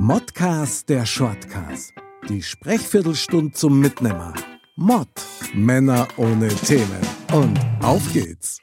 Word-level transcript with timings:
Modcast 0.00 0.88
der 0.88 1.04
Shortcast. 1.04 1.92
Die 2.28 2.40
Sprechviertelstunde 2.40 3.50
zum 3.50 3.80
Mitnehmer. 3.80 4.32
Mod. 4.76 5.08
Männer 5.54 6.06
ohne 6.16 6.46
Themen. 6.46 7.00
Und 7.32 7.58
auf 7.82 8.12
geht's. 8.12 8.60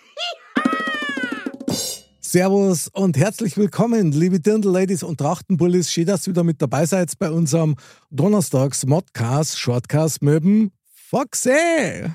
Servus 2.21 2.87
und 2.87 3.17
herzlich 3.17 3.57
willkommen, 3.57 4.13
liebe 4.13 4.39
Dirndl-Ladies 4.39 5.03
und 5.03 5.17
Trachtenbullis. 5.17 5.91
Schön, 5.91 6.05
dass 6.05 6.25
ihr 6.25 6.31
wieder 6.31 6.45
mit 6.45 6.61
dabei 6.61 6.85
seid 6.85 7.11
bei 7.19 7.29
unserem 7.29 7.75
Donnerstags 8.09 8.85
Modcast, 8.85 9.59
Shortcast 9.59 10.21
Möben. 10.21 10.71
Foxy! 10.93 12.13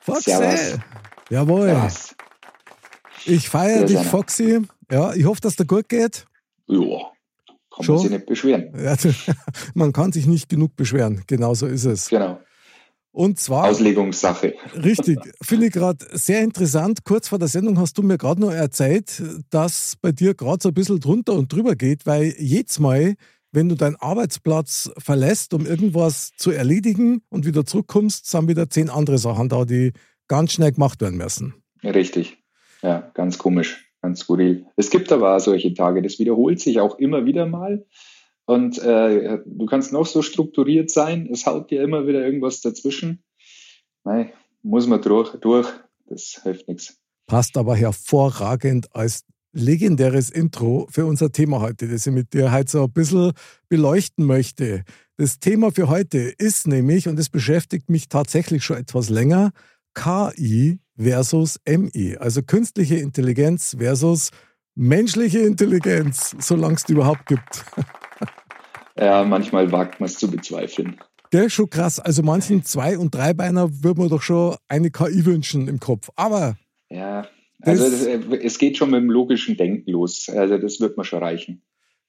Foxy! 0.00 0.32
Servus. 0.32 0.78
Jawohl. 1.30 1.68
Servus. 1.68 2.16
Ich 3.26 3.48
feiere 3.48 3.84
dich. 3.84 4.00
Foxy. 4.00 4.60
Ja, 4.90 5.14
ich 5.14 5.24
hoffe, 5.24 5.40
dass 5.40 5.54
dir 5.54 5.66
gut 5.66 5.88
geht. 5.88 6.26
Ja, 6.66 7.13
kann 7.74 7.84
Schon? 7.84 7.94
man 7.96 8.02
sich 8.02 8.10
nicht 8.12 8.26
beschweren. 8.26 8.72
Ja, 8.78 8.96
man 9.74 9.92
kann 9.92 10.12
sich 10.12 10.26
nicht 10.26 10.48
genug 10.48 10.76
beschweren. 10.76 11.22
Genau 11.26 11.54
so 11.54 11.66
ist 11.66 11.84
es. 11.84 12.08
Genau. 12.08 12.40
Und 13.10 13.38
zwar, 13.38 13.68
Auslegungssache. 13.70 14.54
richtig, 14.74 15.18
finde 15.40 15.66
ich 15.66 15.72
gerade 15.72 16.04
sehr 16.12 16.42
interessant. 16.42 17.04
Kurz 17.04 17.28
vor 17.28 17.38
der 17.38 17.46
Sendung 17.46 17.78
hast 17.78 17.96
du 17.96 18.02
mir 18.02 18.18
gerade 18.18 18.40
noch 18.40 18.50
erzählt, 18.50 19.22
dass 19.50 19.94
bei 20.00 20.10
dir 20.10 20.34
gerade 20.34 20.58
so 20.60 20.70
ein 20.70 20.74
bisschen 20.74 20.98
drunter 20.98 21.34
und 21.34 21.52
drüber 21.52 21.76
geht, 21.76 22.06
weil 22.06 22.34
jedes 22.38 22.80
Mal, 22.80 23.14
wenn 23.52 23.68
du 23.68 23.76
deinen 23.76 23.94
Arbeitsplatz 23.96 24.90
verlässt, 24.98 25.54
um 25.54 25.64
irgendwas 25.64 26.32
zu 26.36 26.50
erledigen 26.50 27.22
und 27.28 27.46
wieder 27.46 27.64
zurückkommst, 27.64 28.28
sind 28.28 28.48
wieder 28.48 28.68
zehn 28.68 28.90
andere 28.90 29.18
Sachen 29.18 29.48
da, 29.48 29.64
die 29.64 29.92
ganz 30.26 30.52
schnell 30.52 30.72
gemacht 30.72 31.00
werden 31.00 31.16
müssen. 31.16 31.54
Richtig. 31.84 32.38
Ja, 32.82 33.12
ganz 33.14 33.38
komisch, 33.38 33.92
ganz 34.04 34.20
skurril. 34.20 34.66
Es 34.76 34.90
gibt 34.90 35.10
aber 35.12 35.40
solche 35.40 35.72
Tage, 35.72 36.02
das 36.02 36.18
wiederholt 36.18 36.60
sich 36.60 36.78
auch 36.78 36.98
immer 36.98 37.24
wieder 37.24 37.46
mal. 37.46 37.86
Und 38.44 38.78
äh, 38.78 39.38
du 39.46 39.64
kannst 39.64 39.94
noch 39.94 40.04
so 40.04 40.20
strukturiert 40.20 40.90
sein, 40.90 41.26
es 41.32 41.46
haut 41.46 41.70
dir 41.70 41.82
immer 41.82 42.06
wieder 42.06 42.22
irgendwas 42.22 42.60
dazwischen. 42.60 43.24
Nein, 44.04 44.30
muss 44.62 44.86
man 44.86 45.00
durch, 45.00 45.32
durch. 45.40 45.68
Das 46.04 46.40
hilft 46.42 46.68
nichts. 46.68 46.98
Passt 47.26 47.56
aber 47.56 47.74
hervorragend 47.74 48.94
als 48.94 49.24
legendäres 49.54 50.28
Intro 50.28 50.86
für 50.90 51.06
unser 51.06 51.32
Thema 51.32 51.60
heute, 51.60 51.88
das 51.88 52.06
ich 52.06 52.12
mit 52.12 52.34
dir 52.34 52.52
heute 52.52 52.70
so 52.70 52.84
ein 52.84 52.92
bisschen 52.92 53.32
beleuchten 53.70 54.26
möchte. 54.26 54.84
Das 55.16 55.38
Thema 55.38 55.70
für 55.70 55.88
heute 55.88 56.18
ist 56.18 56.66
nämlich, 56.66 57.08
und 57.08 57.18
das 57.18 57.30
beschäftigt 57.30 57.88
mich 57.88 58.08
tatsächlich 58.08 58.64
schon 58.64 58.76
etwas 58.76 59.08
länger, 59.08 59.52
KI 59.94 60.78
versus 60.96 61.60
MI, 61.66 62.16
also 62.18 62.42
künstliche 62.42 62.96
Intelligenz 62.96 63.76
versus 63.78 64.30
menschliche 64.74 65.40
Intelligenz, 65.40 66.34
solange 66.40 66.74
es 66.74 66.84
die 66.84 66.92
überhaupt 66.92 67.26
gibt. 67.26 67.64
Ja, 68.96 69.24
manchmal 69.24 69.72
wagt 69.72 69.98
man 69.98 70.08
es 70.08 70.18
zu 70.18 70.30
bezweifeln. 70.30 70.96
Gell, 71.30 71.50
schon 71.50 71.68
krass. 71.68 71.98
Also 71.98 72.22
manchen 72.22 72.62
Zwei- 72.64 72.96
und 72.96 73.12
Dreibeiner 73.12 73.68
würde 73.82 74.00
man 74.02 74.08
doch 74.08 74.22
schon 74.22 74.54
eine 74.68 74.90
KI 74.92 75.24
wünschen 75.24 75.66
im 75.66 75.80
Kopf. 75.80 76.10
Aber 76.14 76.56
Ja, 76.90 77.26
also 77.62 77.90
Das- 77.90 78.04
das, 78.04 78.38
es 78.40 78.58
geht 78.58 78.76
schon 78.76 78.92
mit 78.92 79.00
dem 79.00 79.10
logischen 79.10 79.56
Denken 79.56 79.90
los. 79.90 80.28
Also 80.28 80.58
das 80.58 80.78
wird 80.78 80.96
mir 80.96 81.04
schon 81.04 81.18
reichen. 81.18 81.62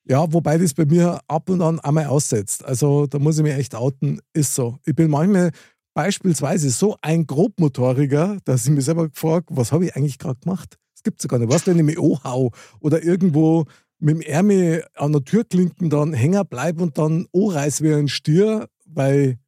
Ja, 0.08 0.32
wobei 0.32 0.60
das 0.60 0.76
bei 0.76 0.86
mir 0.86 1.20
ab 1.28 1.50
und 1.50 1.64
an 1.64 1.80
einmal 1.80 2.06
aussetzt. 2.06 2.64
Also 2.64 3.08
da 3.08 3.18
muss 3.18 3.38
ich 3.38 3.44
mich 3.44 3.56
echt 3.56 3.74
outen, 3.74 4.22
ist 4.34 4.54
so. 4.54 4.78
Ich 4.86 4.94
bin 4.94 5.10
manchmal 5.10 5.50
beispielsweise 5.96 6.70
so 6.70 6.98
ein 7.02 7.26
Grobmotoriger, 7.26 8.38
dass 8.46 8.66
ich 8.66 8.72
mir 8.72 8.82
selber 8.82 9.10
frage, 9.14 9.46
was 9.50 9.72
habe 9.72 9.86
ich 9.86 9.96
eigentlich 9.96 10.20
gerade 10.20 10.40
gemacht? 10.40 10.78
Das 10.94 11.02
gibt 11.02 11.22
es 11.22 11.28
gar 11.28 11.40
nicht. 11.40 11.52
Was, 11.52 11.66
wenn 11.66 11.78
ich 11.80 11.84
mich 11.84 11.98
anhau 11.98 12.52
oder 12.82 13.02
irgendwo 13.02 13.66
mit 13.98 14.16
dem 14.16 14.22
Ärmel 14.22 14.86
an 14.94 15.14
der 15.14 15.24
Türklinken 15.24 15.90
dann 15.90 16.14
hängen 16.14 16.46
bleibe 16.48 16.84
und 16.84 16.98
dann 16.98 17.28
anreiß 17.34 17.82
wie 17.82 17.94
ein 17.94 18.10
Stier, 18.10 18.68
weil 18.86 19.40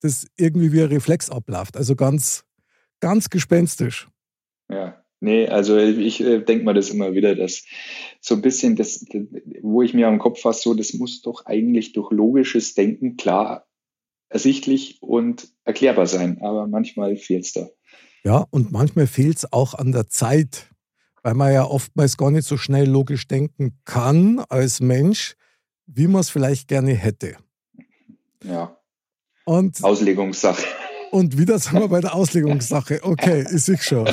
das 0.00 0.26
irgendwie 0.36 0.72
wie 0.72 0.82
ein 0.82 0.88
Reflex 0.88 1.30
abläuft. 1.30 1.76
Also 1.76 1.94
ganz, 1.94 2.44
ganz 2.98 3.30
gespenstisch. 3.30 4.08
Ja, 4.68 5.00
nee, 5.20 5.46
also 5.46 5.78
ich 5.78 6.20
äh, 6.20 6.40
denke 6.40 6.64
mal 6.64 6.74
das 6.74 6.90
immer 6.90 7.14
wieder, 7.14 7.36
dass 7.36 7.64
so 8.20 8.34
ein 8.34 8.42
bisschen 8.42 8.74
das, 8.74 9.04
wo 9.62 9.82
ich 9.82 9.94
mir 9.94 10.08
am 10.08 10.18
Kopf 10.18 10.40
fasse, 10.40 10.62
so, 10.62 10.74
das 10.74 10.94
muss 10.94 11.22
doch 11.22 11.46
eigentlich 11.46 11.92
durch 11.92 12.10
logisches 12.10 12.74
Denken 12.74 13.16
klar 13.16 13.69
ersichtlich 14.30 15.02
und 15.02 15.48
erklärbar 15.64 16.06
sein. 16.06 16.40
Aber 16.40 16.66
manchmal 16.66 17.16
fehlt 17.16 17.44
es 17.44 17.52
da. 17.52 17.68
Ja, 18.24 18.46
und 18.50 18.72
manchmal 18.72 19.06
fehlt 19.06 19.38
es 19.38 19.52
auch 19.52 19.74
an 19.74 19.92
der 19.92 20.08
Zeit, 20.08 20.70
weil 21.22 21.34
man 21.34 21.52
ja 21.52 21.64
oftmals 21.64 22.16
gar 22.16 22.30
nicht 22.30 22.46
so 22.46 22.56
schnell 22.56 22.88
logisch 22.88 23.28
denken 23.28 23.78
kann 23.84 24.42
als 24.48 24.80
Mensch, 24.80 25.34
wie 25.86 26.06
man 26.06 26.20
es 26.20 26.30
vielleicht 26.30 26.68
gerne 26.68 26.94
hätte. 26.94 27.36
Ja, 28.44 28.76
Und, 29.44 29.82
Auslegungssache. 29.84 30.64
und 31.10 31.36
wieder 31.36 31.58
sind 31.58 31.78
wir 31.80 31.88
bei 31.88 32.00
der 32.00 32.14
Auslegungssache. 32.14 33.00
Okay, 33.02 33.44
ist 33.50 33.68
ich 33.68 33.82
schon. 33.82 34.08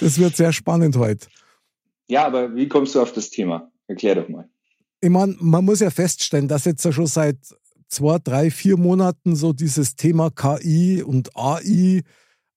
Das 0.00 0.18
wird 0.18 0.36
sehr 0.36 0.52
spannend 0.52 0.96
heute. 0.96 1.28
Ja, 2.08 2.26
aber 2.26 2.54
wie 2.54 2.68
kommst 2.68 2.94
du 2.94 3.00
auf 3.00 3.12
das 3.12 3.30
Thema? 3.30 3.70
Erklär 3.88 4.16
doch 4.16 4.28
mal. 4.28 4.48
Ich 5.00 5.10
meine, 5.10 5.36
man 5.40 5.64
muss 5.64 5.80
ja 5.80 5.90
feststellen, 5.90 6.48
dass 6.48 6.64
jetzt 6.64 6.84
ja 6.84 6.92
schon 6.92 7.06
seit 7.06 7.38
zwei, 7.88 8.18
drei, 8.18 8.50
vier 8.50 8.76
Monaten 8.76 9.36
so 9.36 9.52
dieses 9.52 9.96
Thema 9.96 10.30
KI 10.30 11.02
und 11.02 11.36
AI, 11.36 12.02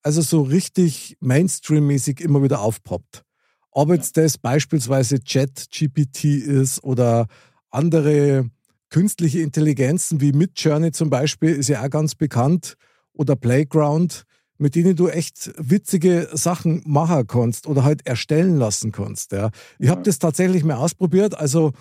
also 0.01 0.21
so 0.21 0.41
richtig 0.41 1.17
Mainstream-mäßig 1.19 2.21
immer 2.21 2.43
wieder 2.43 2.61
aufpoppt. 2.61 3.23
Ob 3.71 3.89
jetzt 3.89 4.17
das 4.17 4.37
beispielsweise 4.37 5.19
Chat-GPT 5.19 6.23
ist 6.25 6.83
oder 6.83 7.27
andere 7.69 8.49
künstliche 8.89 9.41
Intelligenzen 9.41 10.19
wie 10.21 10.31
Midjourney 10.31 10.91
zum 10.91 11.09
Beispiel, 11.09 11.55
ist 11.55 11.69
ja 11.69 11.83
auch 11.83 11.89
ganz 11.89 12.15
bekannt, 12.15 12.75
oder 13.13 13.35
Playground, 13.35 14.23
mit 14.57 14.75
denen 14.75 14.95
du 14.95 15.07
echt 15.07 15.51
witzige 15.57 16.29
Sachen 16.33 16.81
machen 16.85 17.27
kannst 17.27 17.67
oder 17.67 17.83
halt 17.83 18.05
erstellen 18.07 18.57
lassen 18.57 18.91
kannst. 18.91 19.31
Ja. 19.31 19.51
Ich 19.77 19.89
habe 19.89 20.03
das 20.03 20.19
tatsächlich 20.19 20.63
mal 20.63 20.75
ausprobiert, 20.75 21.37
also 21.37 21.73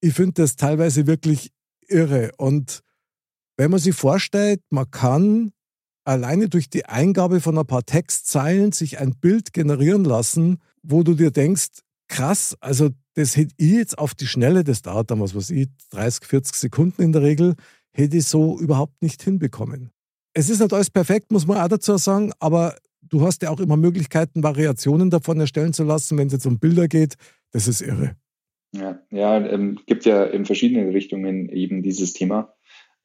ich 0.00 0.14
finde 0.14 0.42
das 0.42 0.56
teilweise 0.56 1.06
wirklich 1.06 1.52
irre. 1.90 2.30
Und 2.38 2.80
wenn 3.56 3.70
man 3.70 3.80
sich 3.80 3.94
vorstellt, 3.94 4.60
man 4.70 4.90
kann 4.90 5.52
alleine 6.04 6.48
durch 6.48 6.70
die 6.70 6.86
Eingabe 6.86 7.40
von 7.40 7.58
ein 7.58 7.66
paar 7.66 7.84
Textzeilen 7.84 8.72
sich 8.72 8.98
ein 8.98 9.16
Bild 9.16 9.52
generieren 9.52 10.04
lassen, 10.04 10.58
wo 10.82 11.02
du 11.02 11.14
dir 11.14 11.30
denkst, 11.30 11.80
krass, 12.08 12.56
also 12.60 12.90
das 13.14 13.36
hätte 13.36 13.54
ich 13.58 13.72
jetzt 13.72 13.98
auf 13.98 14.14
die 14.14 14.26
Schnelle, 14.26 14.64
das 14.64 14.82
dauert 14.82 15.10
dann 15.10 15.20
was 15.20 15.34
weiß 15.34 15.50
ich, 15.50 15.68
30, 15.90 16.24
40 16.24 16.56
Sekunden 16.56 17.02
in 17.02 17.12
der 17.12 17.22
Regel, 17.22 17.54
hätte 17.92 18.16
ich 18.16 18.26
so 18.26 18.58
überhaupt 18.58 19.02
nicht 19.02 19.22
hinbekommen. 19.22 19.90
Es 20.32 20.48
ist 20.48 20.60
nicht 20.60 20.72
alles 20.72 20.90
perfekt, 20.90 21.32
muss 21.32 21.46
man 21.46 21.58
auch 21.58 21.68
dazu 21.68 21.96
sagen, 21.98 22.32
aber 22.38 22.76
du 23.02 23.22
hast 23.22 23.42
ja 23.42 23.50
auch 23.50 23.60
immer 23.60 23.76
Möglichkeiten, 23.76 24.42
Variationen 24.42 25.10
davon 25.10 25.40
erstellen 25.40 25.72
zu 25.72 25.84
lassen, 25.84 26.16
wenn 26.18 26.28
es 26.28 26.32
jetzt 26.32 26.46
um 26.46 26.58
Bilder 26.58 26.88
geht. 26.88 27.14
Das 27.50 27.66
ist 27.66 27.80
irre. 27.80 28.16
Ja, 28.72 29.00
ja 29.10 29.44
ähm, 29.44 29.78
gibt 29.86 30.04
ja 30.04 30.24
in 30.24 30.44
verschiedenen 30.44 30.90
Richtungen 30.90 31.48
eben 31.48 31.82
dieses 31.82 32.12
Thema. 32.12 32.54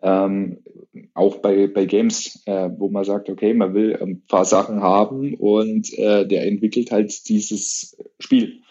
Ähm, 0.02 0.64
auch 1.14 1.38
bei, 1.38 1.68
bei 1.68 1.86
Games, 1.86 2.44
äh, 2.46 2.70
wo 2.78 2.90
man 2.90 3.06
sagt, 3.06 3.30
okay, 3.30 3.54
man 3.54 3.74
will 3.74 3.98
ein 4.02 4.26
paar 4.28 4.46
Sachen 4.46 4.82
haben 4.82 5.34
und 5.34 5.92
äh, 5.98 6.28
der 6.28 6.46
entwickelt 6.46 6.92
halt 6.92 7.28
dieses 7.28 7.98
Spiel 8.20 8.62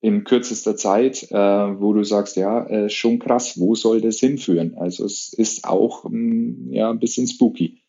in 0.00 0.24
kürzester 0.24 0.76
Zeit, 0.76 1.24
äh, 1.30 1.36
wo 1.36 1.92
du 1.92 2.04
sagst, 2.04 2.36
ja, 2.36 2.66
äh, 2.66 2.88
schon 2.88 3.18
krass, 3.18 3.58
wo 3.58 3.74
soll 3.74 4.00
das 4.00 4.18
hinführen? 4.18 4.76
Also 4.76 5.04
es 5.04 5.32
ist 5.32 5.64
auch 5.64 6.04
ähm, 6.04 6.68
ja, 6.70 6.90
ein 6.90 7.00
bisschen 7.00 7.26
spooky. 7.26 7.82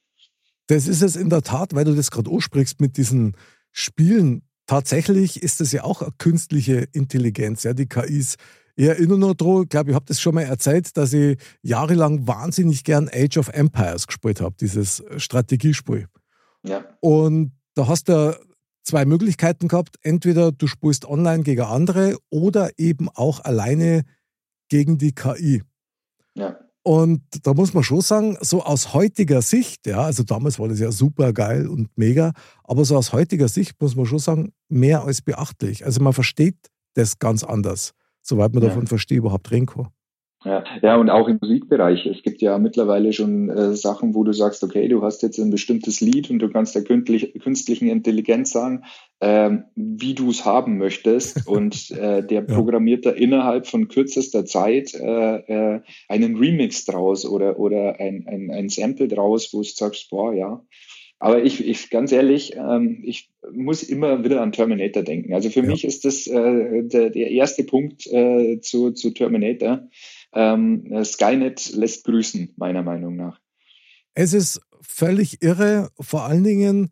Das 0.68 0.88
ist 0.88 1.02
es 1.02 1.16
in 1.16 1.30
der 1.30 1.42
Tat, 1.42 1.74
weil 1.74 1.86
du 1.86 1.96
das 1.96 2.12
gerade 2.12 2.30
ansprichst 2.30 2.82
mit 2.82 2.98
diesen 2.98 3.36
Spielen. 3.72 4.44
Tatsächlich 4.70 5.42
ist 5.42 5.62
das 5.62 5.72
ja 5.72 5.84
auch 5.84 6.04
eine 6.04 6.12
künstliche 6.20 6.88
Intelligenz, 6.92 7.64
ja, 7.64 7.74
die 7.74 7.88
KIs. 7.88 8.36
Ich 8.76 8.86
erinnere 8.86 9.18
noch 9.18 9.34
daran, 9.34 9.64
ich 9.64 9.70
glaube, 9.70 9.90
ich 9.90 9.96
habe 9.96 10.06
das 10.06 10.22
schon 10.22 10.36
mal 10.36 10.44
erzählt, 10.44 10.96
dass 10.96 11.12
ich 11.12 11.40
jahrelang 11.64 12.28
wahnsinnig 12.28 12.84
gern 12.84 13.10
Age 13.12 13.38
of 13.38 13.48
Empires 13.48 14.06
gespielt 14.06 14.42
habe, 14.42 14.56
dieses 14.62 15.04
Strategiespiel. 15.18 16.06
Ja, 16.64 16.86
Und 17.00 17.54
da 17.74 17.88
hast 17.88 18.10
du 18.10 18.40
zwei 18.84 19.06
Möglichkeiten 19.06 19.70
gehabt. 19.70 19.96
Entweder 20.04 20.52
du 20.52 20.68
spielst 20.68 21.06
online 21.06 21.42
gegen 21.42 21.64
andere 21.64 22.20
oder 22.30 22.70
eben 22.78 23.10
auch 23.10 23.40
alleine 23.40 24.04
gegen 24.70 25.00
die 25.00 25.16
KI. 25.16 25.64
Ja. 26.36 26.60
Und 26.84 27.22
da 27.44 27.54
muss 27.54 27.74
man 27.74 27.84
schon 27.84 28.02
sagen, 28.02 28.38
so 28.42 28.64
aus 28.64 28.94
heutiger 28.94 29.42
Sicht, 29.42 29.86
ja, 29.86 30.02
also 30.02 30.24
damals 30.24 30.60
war 30.60 30.70
das 30.70 30.80
ja 30.80 30.92
super 30.92 31.34
geil 31.34 31.68
und 31.68 31.90
mega, 31.98 32.32
aber 32.64 32.86
so 32.86 32.96
aus 32.96 33.12
heutiger 33.12 33.48
Sicht 33.48 33.82
muss 33.82 33.96
man 33.96 34.06
schon 34.06 34.20
sagen, 34.20 34.54
mehr 34.70 35.04
als 35.04 35.22
beachtlich. 35.22 35.86
Also 35.86 36.02
man 36.02 36.14
versteht 36.14 36.56
das 36.94 37.20
ganz 37.20 37.44
anders, 37.44 37.94
soweit 38.22 38.54
man 38.54 38.64
ja. 38.64 38.70
davon 38.70 38.88
versteht, 38.88 39.18
überhaupt 39.18 39.50
kann. 39.50 39.90
Ja, 40.46 40.64
ja, 40.82 40.96
und 40.96 41.10
auch 41.10 41.28
im 41.28 41.38
Musikbereich. 41.42 42.06
Es 42.06 42.24
gibt 42.24 42.42
ja 42.42 42.58
mittlerweile 42.60 43.12
schon 43.12 43.50
äh, 43.50 43.76
Sachen, 43.76 44.16
wo 44.16 44.24
du 44.24 44.32
sagst, 44.32 44.64
okay, 44.64 44.88
du 44.88 45.02
hast 45.02 45.22
jetzt 45.22 45.38
ein 45.38 45.50
bestimmtes 45.50 46.00
Lied 46.00 46.30
und 46.30 46.40
du 46.40 46.50
kannst 46.50 46.76
der 46.76 46.86
künstlich, 46.86 47.34
künstlichen 47.42 47.90
Intelligenz 47.90 48.52
sagen, 48.52 48.86
äh, 49.20 49.52
wie 49.76 50.14
du 50.14 50.30
es 50.30 50.46
haben 50.46 50.78
möchtest. 50.78 51.48
Und 51.48 51.92
äh, 51.92 52.26
der 52.26 52.42
programmiert 52.42 53.06
da 53.06 53.12
innerhalb 53.12 53.68
von 53.68 53.88
kürzester 53.88 54.46
Zeit 54.46 54.94
äh, 54.94 55.76
äh, 55.76 55.82
einen 56.08 56.38
Remix 56.38 56.86
draus 56.86 57.26
oder, 57.26 57.60
oder 57.60 58.00
ein, 58.00 58.26
ein, 58.28 58.52
ein 58.52 58.70
Sample 58.70 59.08
draus, 59.08 59.54
wo 59.54 59.60
du 59.60 59.64
sagst, 59.64 60.10
boah, 60.10 60.34
ja. 60.34 60.64
Aber 61.22 61.44
ich, 61.44 61.68
ich 61.68 61.90
ganz 61.90 62.14
ehrlich, 62.14 62.56
ähm, 62.56 63.02
ich 63.04 63.30
muss 63.52 63.84
immer 63.84 64.24
wieder 64.24 64.42
an 64.42 64.54
Terminator 64.54 65.04
denken. 65.04 65.34
Also 65.34 65.50
für 65.50 65.60
ja. 65.60 65.66
mich 65.66 65.84
ist 65.84 66.06
das 66.06 66.28
äh, 66.28 66.84
der, 66.84 67.10
der 67.10 67.32
erste 67.32 67.66
Punkt 67.66 68.08
äh, 68.08 68.62
zu, 68.62 68.92
zu 68.92 69.12
Terminator 69.12 69.90
ähm, 70.34 71.04
Skynet 71.04 71.74
lässt 71.74 72.06
grüßen, 72.06 72.54
meiner 72.56 72.84
Meinung 72.84 73.18
nach. 73.18 73.40
Es 74.14 74.34
ist 74.34 74.62
völlig 74.82 75.42
irre, 75.42 75.90
vor 76.00 76.24
allen 76.24 76.44
Dingen, 76.44 76.92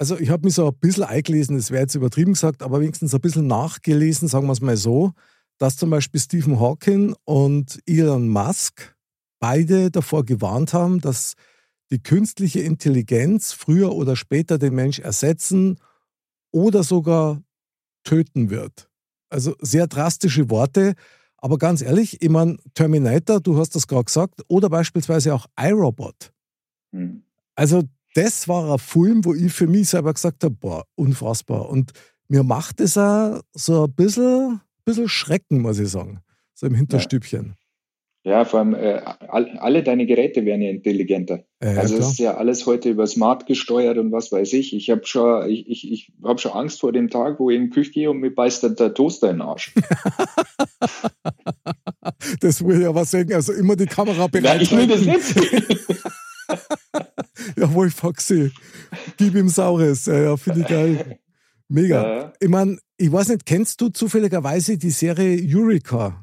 also 0.00 0.18
ich 0.18 0.30
habe 0.30 0.46
mich 0.46 0.54
so 0.54 0.66
ein 0.66 0.78
bisschen 0.80 1.04
eingelesen, 1.04 1.56
das 1.56 1.70
wäre 1.70 1.82
jetzt 1.82 1.94
übertrieben 1.94 2.32
gesagt, 2.32 2.62
aber 2.62 2.80
wenigstens 2.80 3.14
ein 3.14 3.20
bisschen 3.20 3.46
nachgelesen, 3.46 4.28
sagen 4.28 4.46
wir 4.46 4.52
es 4.52 4.62
mal 4.62 4.78
so, 4.78 5.12
dass 5.58 5.76
zum 5.76 5.90
Beispiel 5.90 6.18
Stephen 6.18 6.58
Hawking 6.58 7.14
und 7.24 7.78
Elon 7.84 8.26
Musk 8.26 8.96
beide 9.40 9.90
davor 9.90 10.24
gewarnt 10.24 10.72
haben, 10.72 11.02
dass 11.02 11.34
die 11.90 12.02
künstliche 12.02 12.60
Intelligenz 12.60 13.52
früher 13.52 13.92
oder 13.92 14.16
später 14.16 14.56
den 14.56 14.74
Mensch 14.74 15.00
ersetzen 15.00 15.78
oder 16.50 16.82
sogar 16.82 17.42
töten 18.02 18.48
wird. 18.48 18.88
Also 19.28 19.54
sehr 19.60 19.86
drastische 19.86 20.48
Worte. 20.48 20.94
Aber 21.36 21.58
ganz 21.58 21.82
ehrlich, 21.82 22.22
ich 22.22 22.28
meine, 22.30 22.56
Terminator, 22.72 23.40
du 23.40 23.58
hast 23.58 23.74
das 23.74 23.86
gerade 23.86 24.04
gesagt, 24.04 24.40
oder 24.48 24.70
beispielsweise 24.70 25.34
auch 25.34 25.46
iRobot. 25.58 26.32
Mhm. 26.92 27.22
Also, 27.54 27.82
das 28.14 28.48
war 28.48 28.72
ein 28.72 28.78
Film, 28.78 29.24
wo 29.24 29.34
ich 29.34 29.52
für 29.52 29.66
mich 29.66 29.88
selber 29.88 30.12
gesagt 30.12 30.44
habe: 30.44 30.54
boah, 30.54 30.84
unfassbar. 30.96 31.68
Und 31.68 31.92
mir 32.28 32.42
macht 32.42 32.80
es 32.80 32.96
auch 32.96 33.40
so 33.52 33.84
ein 33.84 33.92
bisschen, 33.92 34.60
bisschen 34.84 35.08
Schrecken, 35.08 35.60
muss 35.60 35.78
ich 35.78 35.88
sagen, 35.88 36.20
so 36.54 36.66
im 36.66 36.74
Hinterstübchen. 36.74 37.46
Ja. 37.46 37.54
Ja, 38.22 38.44
vor 38.44 38.60
allem 38.60 38.74
äh, 38.74 39.00
alle 39.28 39.82
deine 39.82 40.04
Geräte 40.04 40.44
werden 40.44 40.60
ja 40.60 40.68
intelligenter. 40.68 41.44
Ja, 41.62 41.70
also 41.70 41.96
es 41.96 42.10
ist 42.10 42.18
ja 42.18 42.36
alles 42.36 42.66
heute 42.66 42.90
über 42.90 43.06
Smart 43.06 43.46
gesteuert 43.46 43.96
und 43.96 44.12
was 44.12 44.30
weiß 44.30 44.52
ich. 44.52 44.76
Ich 44.76 44.90
habe 44.90 45.06
schon, 45.06 45.48
ich, 45.48 45.66
ich, 45.70 45.90
ich 45.90 46.12
hab 46.22 46.38
schon 46.38 46.52
Angst 46.52 46.80
vor 46.80 46.92
dem 46.92 47.08
Tag, 47.08 47.40
wo 47.40 47.48
ich 47.48 47.56
in 47.56 47.64
die 47.64 47.70
Küche 47.70 47.92
gehe 47.92 48.10
und 48.10 48.18
mir 48.18 48.34
beißt 48.34 48.78
der, 48.78 48.92
Toaster 48.92 49.30
in 49.30 49.36
den 49.36 49.42
Arsch. 49.42 49.72
das 52.40 52.62
will 52.62 52.82
ich 52.82 52.86
aber 52.86 53.06
sagen. 53.06 53.32
Also 53.32 53.54
immer 53.54 53.74
die 53.74 53.86
Kamera 53.86 54.26
bereit. 54.26 54.60
ich 54.60 54.70
will 54.70 54.86
das 54.86 55.00
nicht. 55.00 56.04
ja, 57.60 57.74
wo 57.74 57.84
ich 57.84 57.94
Foxy. 57.94 58.50
Gib 59.16 59.34
ihm 59.34 59.48
Saures. 59.48 60.06
Ja, 60.06 60.20
ja 60.20 60.36
finde 60.36 60.60
ich 60.60 60.66
geil. 60.66 61.18
Mega. 61.68 62.02
Ja. 62.02 62.32
Ich 62.40 62.48
meine, 62.48 62.78
ich 62.96 63.12
weiß 63.12 63.28
nicht, 63.28 63.46
kennst 63.46 63.80
du 63.80 63.88
zufälligerweise 63.90 64.76
die 64.76 64.90
Serie 64.90 65.40
Eureka? 65.56 66.22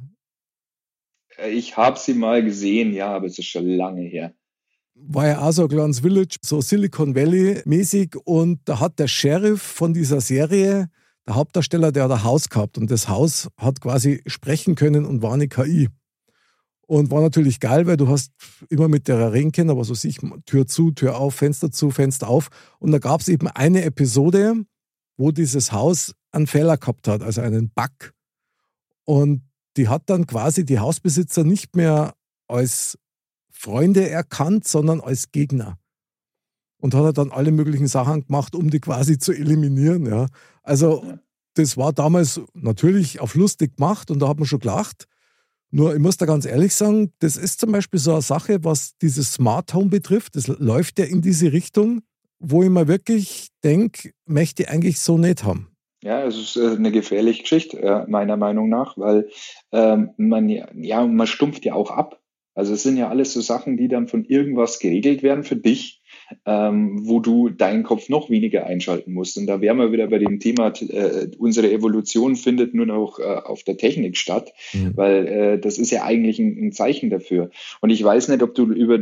Äh, 1.37 1.51
ich 1.51 1.77
habe 1.77 1.97
sie 1.97 2.13
mal 2.13 2.43
gesehen, 2.43 2.93
ja, 2.93 3.15
aber 3.15 3.27
es 3.27 3.39
ist 3.39 3.47
schon 3.47 3.67
lange 3.67 4.01
her. 4.01 4.33
War 4.95 5.27
ja 5.27 5.41
auch 5.41 5.51
so 5.51 5.63
ein 5.63 5.69
kleines 5.69 5.99
Village, 5.99 6.37
so 6.41 6.59
Silicon 6.59 7.15
Valley 7.15 7.61
mäßig. 7.65 8.15
Und 8.25 8.59
da 8.65 8.79
hat 8.79 8.99
der 8.99 9.07
Sheriff 9.07 9.61
von 9.61 9.93
dieser 9.93 10.21
Serie, 10.21 10.89
der 11.27 11.35
Hauptdarsteller, 11.35 11.91
der 11.91 12.05
hat 12.05 12.11
ein 12.11 12.23
Haus 12.23 12.49
gehabt. 12.49 12.77
Und 12.77 12.89
das 12.89 13.07
Haus 13.07 13.47
hat 13.57 13.79
quasi 13.79 14.21
sprechen 14.25 14.75
können 14.75 15.05
und 15.05 15.21
war 15.21 15.33
eine 15.33 15.47
KI. 15.47 15.89
Und 16.87 17.11
war 17.11 17.21
natürlich 17.21 17.59
geil, 17.59 17.85
weil 17.85 17.97
du 17.97 18.07
hast 18.07 18.31
immer 18.69 18.87
mit 18.87 19.09
der 19.09 19.31
können, 19.51 19.69
aber 19.69 19.83
so 19.83 19.93
sich 19.93 20.19
Tür 20.45 20.67
zu, 20.67 20.91
Tür 20.91 21.17
auf, 21.17 21.35
Fenster 21.35 21.69
zu, 21.69 21.91
Fenster 21.91 22.29
auf. 22.29 22.47
Und 22.79 22.91
da 22.91 22.99
gab 22.99 23.19
es 23.19 23.27
eben 23.27 23.47
eine 23.47 23.83
Episode, 23.83 24.55
wo 25.17 25.31
dieses 25.31 25.73
Haus 25.73 26.13
einen 26.31 26.47
Fehler 26.47 26.77
gehabt 26.77 27.09
hat, 27.09 27.23
also 27.23 27.41
einen 27.41 27.69
Bug. 27.71 28.13
Und 29.03 29.41
die 29.75 29.89
hat 29.89 30.03
dann 30.09 30.27
quasi 30.27 30.65
die 30.65 30.79
Hausbesitzer 30.79 31.43
nicht 31.43 31.75
mehr 31.75 32.13
als 32.47 32.97
Freunde 33.51 34.09
erkannt, 34.09 34.67
sondern 34.67 35.01
als 35.01 35.31
Gegner. 35.31 35.77
Und 36.79 36.93
hat 36.93 37.17
dann 37.17 37.31
alle 37.31 37.51
möglichen 37.51 37.87
Sachen 37.87 38.25
gemacht, 38.25 38.55
um 38.55 38.69
die 38.69 38.79
quasi 38.79 39.17
zu 39.17 39.33
eliminieren. 39.33 40.05
Ja. 40.05 40.27
Also 40.63 41.03
das 41.55 41.75
war 41.75 41.91
damals 41.91 42.39
natürlich 42.53 43.19
auf 43.19 43.35
lustig 43.35 43.77
gemacht 43.77 44.11
und 44.11 44.19
da 44.19 44.27
hat 44.27 44.37
man 44.37 44.47
schon 44.47 44.59
gelacht. 44.59 45.07
Nur 45.69 45.93
ich 45.93 45.99
muss 45.99 46.17
da 46.17 46.25
ganz 46.25 46.45
ehrlich 46.45 46.73
sagen, 46.73 47.11
das 47.19 47.35
ist 47.35 47.59
zum 47.59 47.71
Beispiel 47.71 47.99
so 47.99 48.13
eine 48.13 48.21
Sache, 48.21 48.63
was 48.63 48.97
dieses 49.01 49.33
Smart 49.33 49.73
Home 49.73 49.89
betrifft. 49.89 50.35
Das 50.35 50.47
läuft 50.47 50.99
ja 50.99 51.05
in 51.05 51.21
diese 51.21 51.51
Richtung, 51.51 52.01
wo 52.39 52.63
ich 52.63 52.69
mir 52.69 52.87
wirklich 52.87 53.49
denke, 53.63 54.11
möchte 54.25 54.63
ich 54.63 54.69
eigentlich 54.69 54.99
so 54.99 55.17
nicht 55.17 55.43
haben. 55.43 55.69
Ja, 56.03 56.23
es 56.23 56.37
ist 56.37 56.55
äh, 56.55 56.75
eine 56.75 56.91
gefährliche 56.91 57.41
Geschichte, 57.41 57.81
äh, 57.81 58.05
meiner 58.07 58.37
Meinung 58.37 58.69
nach, 58.69 58.97
weil 58.97 59.29
ähm, 59.71 60.11
man 60.17 60.47
ja, 60.47 61.05
man 61.05 61.27
stumpft 61.27 61.65
ja 61.65 61.73
auch 61.73 61.91
ab. 61.91 62.21
Also 62.53 62.73
es 62.73 62.83
sind 62.83 62.97
ja 62.97 63.09
alles 63.09 63.33
so 63.33 63.41
Sachen, 63.41 63.77
die 63.77 63.87
dann 63.87 64.07
von 64.07 64.23
irgendwas 64.23 64.79
geregelt 64.79 65.21
werden 65.21 65.43
für 65.43 65.55
dich, 65.55 65.96
ähm, 66.45 67.07
wo 67.07 67.19
du 67.19 67.49
deinen 67.49 67.83
Kopf 67.83 68.09
noch 68.09 68.29
weniger 68.29 68.65
einschalten 68.65 69.13
musst. 69.13 69.37
Und 69.37 69.47
da 69.47 69.61
wären 69.61 69.77
wir 69.77 69.91
wieder 69.91 70.07
bei 70.07 70.17
dem 70.17 70.39
Thema, 70.39 70.73
äh, 70.81 71.27
unsere 71.37 71.71
Evolution 71.71 72.35
findet 72.35 72.73
nur 72.73 72.85
noch 72.85 73.19
äh, 73.19 73.23
auf 73.23 73.63
der 73.63 73.77
Technik 73.77 74.17
statt, 74.17 74.53
mhm. 74.73 74.91
weil 74.95 75.27
äh, 75.27 75.59
das 75.59 75.77
ist 75.77 75.91
ja 75.91 76.03
eigentlich 76.03 76.39
ein, 76.39 76.67
ein, 76.67 76.71
Zeichen 76.71 77.09
dafür. 77.09 77.49
Und 77.81 77.89
ich 77.89 78.03
weiß 78.03 78.27
nicht, 78.27 78.43
ob 78.43 78.55
du 78.55 78.65
über, 78.65 78.99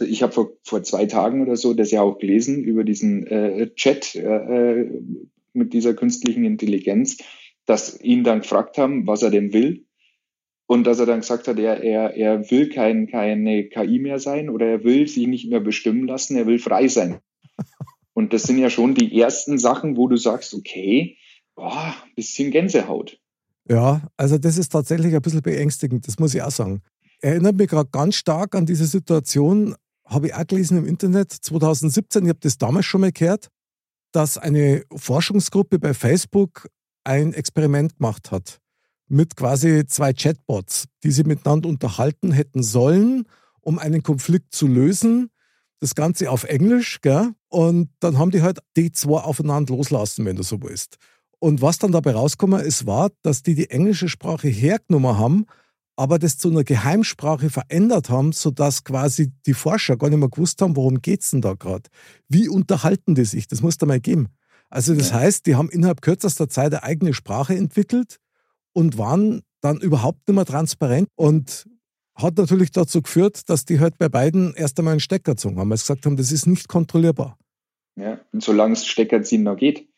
ich 0.00 0.22
habe 0.22 0.32
vor, 0.32 0.52
vor 0.62 0.82
zwei 0.82 1.06
Tagen 1.06 1.42
oder 1.42 1.56
so 1.56 1.74
das 1.74 1.90
ja 1.90 2.02
auch 2.02 2.18
gelesen, 2.18 2.62
über 2.62 2.84
diesen 2.84 3.26
äh, 3.26 3.70
Chat 3.74 4.14
äh, 4.14 4.86
mit 5.52 5.72
dieser 5.72 5.94
künstlichen 5.94 6.44
Intelligenz, 6.44 7.18
dass 7.66 8.00
ihn 8.00 8.24
dann 8.24 8.40
gefragt 8.40 8.78
haben, 8.78 9.06
was 9.06 9.22
er 9.22 9.30
denn 9.30 9.52
will. 9.52 9.84
Und 10.72 10.84
dass 10.84 10.98
er 10.98 11.04
dann 11.04 11.20
gesagt 11.20 11.48
hat, 11.48 11.58
er, 11.58 11.82
er, 11.82 12.16
er 12.16 12.50
will 12.50 12.70
kein, 12.70 13.06
keine 13.06 13.64
KI 13.64 13.98
mehr 13.98 14.18
sein 14.18 14.48
oder 14.48 14.64
er 14.64 14.84
will 14.84 15.06
sich 15.06 15.26
nicht 15.26 15.50
mehr 15.50 15.60
bestimmen 15.60 16.06
lassen, 16.06 16.34
er 16.34 16.46
will 16.46 16.58
frei 16.58 16.88
sein. 16.88 17.18
Und 18.14 18.32
das 18.32 18.44
sind 18.44 18.56
ja 18.56 18.70
schon 18.70 18.94
die 18.94 19.20
ersten 19.20 19.58
Sachen, 19.58 19.98
wo 19.98 20.08
du 20.08 20.16
sagst, 20.16 20.54
okay, 20.54 21.18
boah, 21.56 21.94
bisschen 22.16 22.50
Gänsehaut. 22.50 23.18
Ja, 23.68 24.00
also 24.16 24.38
das 24.38 24.56
ist 24.56 24.70
tatsächlich 24.70 25.14
ein 25.14 25.20
bisschen 25.20 25.42
beängstigend, 25.42 26.08
das 26.08 26.18
muss 26.18 26.34
ich 26.34 26.40
auch 26.40 26.50
sagen. 26.50 26.80
Erinnert 27.20 27.56
mich 27.56 27.68
gerade 27.68 27.90
ganz 27.92 28.14
stark 28.14 28.54
an 28.54 28.64
diese 28.64 28.86
Situation, 28.86 29.74
habe 30.06 30.28
ich 30.28 30.34
auch 30.34 30.46
gelesen 30.46 30.78
im 30.78 30.86
Internet 30.86 31.32
2017, 31.32 32.22
ich 32.22 32.28
habe 32.30 32.40
das 32.40 32.56
damals 32.56 32.86
schon 32.86 33.02
mal 33.02 33.12
gehört 33.12 33.50
dass 34.12 34.36
eine 34.38 34.84
Forschungsgruppe 34.94 35.78
bei 35.78 35.94
Facebook 35.94 36.68
ein 37.02 37.32
Experiment 37.32 37.96
gemacht 37.96 38.30
hat 38.30 38.61
mit 39.08 39.36
quasi 39.36 39.84
zwei 39.86 40.12
Chatbots, 40.12 40.86
die 41.02 41.10
sie 41.10 41.24
miteinander 41.24 41.68
unterhalten 41.68 42.32
hätten 42.32 42.62
sollen, 42.62 43.24
um 43.60 43.78
einen 43.78 44.02
Konflikt 44.02 44.54
zu 44.54 44.66
lösen. 44.66 45.30
Das 45.80 45.94
Ganze 45.94 46.30
auf 46.30 46.44
Englisch, 46.44 47.00
gell? 47.00 47.32
Und 47.48 47.90
dann 48.00 48.18
haben 48.18 48.30
die 48.30 48.42
halt 48.42 48.60
die 48.76 48.92
zwei 48.92 49.20
aufeinander 49.20 49.74
loslassen, 49.74 50.24
wenn 50.24 50.36
du 50.36 50.42
so 50.42 50.62
willst. 50.62 50.96
Und 51.38 51.60
was 51.60 51.78
dann 51.78 51.92
dabei 51.92 52.12
rausgekommen 52.12 52.60
ist, 52.60 52.86
war, 52.86 53.10
dass 53.22 53.42
die 53.42 53.54
die 53.54 53.70
englische 53.70 54.08
Sprache 54.08 54.48
hergenommen 54.48 55.18
haben 55.18 55.46
aber 55.96 56.18
das 56.18 56.38
zu 56.38 56.50
einer 56.50 56.64
Geheimsprache 56.64 57.50
verändert 57.50 58.08
haben, 58.10 58.32
sodass 58.32 58.84
quasi 58.84 59.32
die 59.46 59.54
Forscher 59.54 59.96
gar 59.96 60.08
nicht 60.08 60.18
mehr 60.18 60.28
gewusst 60.28 60.62
haben, 60.62 60.76
worum 60.76 61.02
geht 61.02 61.22
es 61.22 61.30
denn 61.30 61.42
da 61.42 61.54
gerade? 61.54 61.90
Wie 62.28 62.48
unterhalten 62.48 63.14
die 63.14 63.24
sich? 63.24 63.46
Das 63.46 63.62
muss 63.62 63.78
da 63.78 63.86
mal 63.86 64.00
geben. 64.00 64.28
Also 64.70 64.94
das 64.94 65.10
ja. 65.10 65.20
heißt, 65.20 65.46
die 65.46 65.54
haben 65.54 65.68
innerhalb 65.68 66.00
kürzester 66.00 66.48
Zeit 66.48 66.72
eine 66.72 66.82
eigene 66.82 67.12
Sprache 67.12 67.54
entwickelt 67.54 68.18
und 68.72 68.98
waren 68.98 69.42
dann 69.60 69.80
überhaupt 69.80 70.26
nicht 70.26 70.34
mehr 70.34 70.44
transparent 70.44 71.08
und 71.16 71.66
hat 72.14 72.36
natürlich 72.36 72.70
dazu 72.70 73.02
geführt, 73.02 73.48
dass 73.48 73.64
die 73.64 73.80
halt 73.80 73.98
bei 73.98 74.08
beiden 74.08 74.54
erst 74.54 74.78
einmal 74.78 74.92
einen 74.92 75.00
Stecker 75.00 75.32
gezogen 75.32 75.58
haben, 75.58 75.70
weil 75.70 75.78
sie 75.78 75.84
gesagt 75.84 76.06
haben, 76.06 76.16
das 76.16 76.32
ist 76.32 76.46
nicht 76.46 76.68
kontrollierbar. 76.68 77.38
Ja, 77.96 78.20
und 78.32 78.42
solange 78.42 78.74
es 78.74 78.86
Steckerziehen 78.86 79.42
noch 79.42 79.56
geht. 79.56 79.88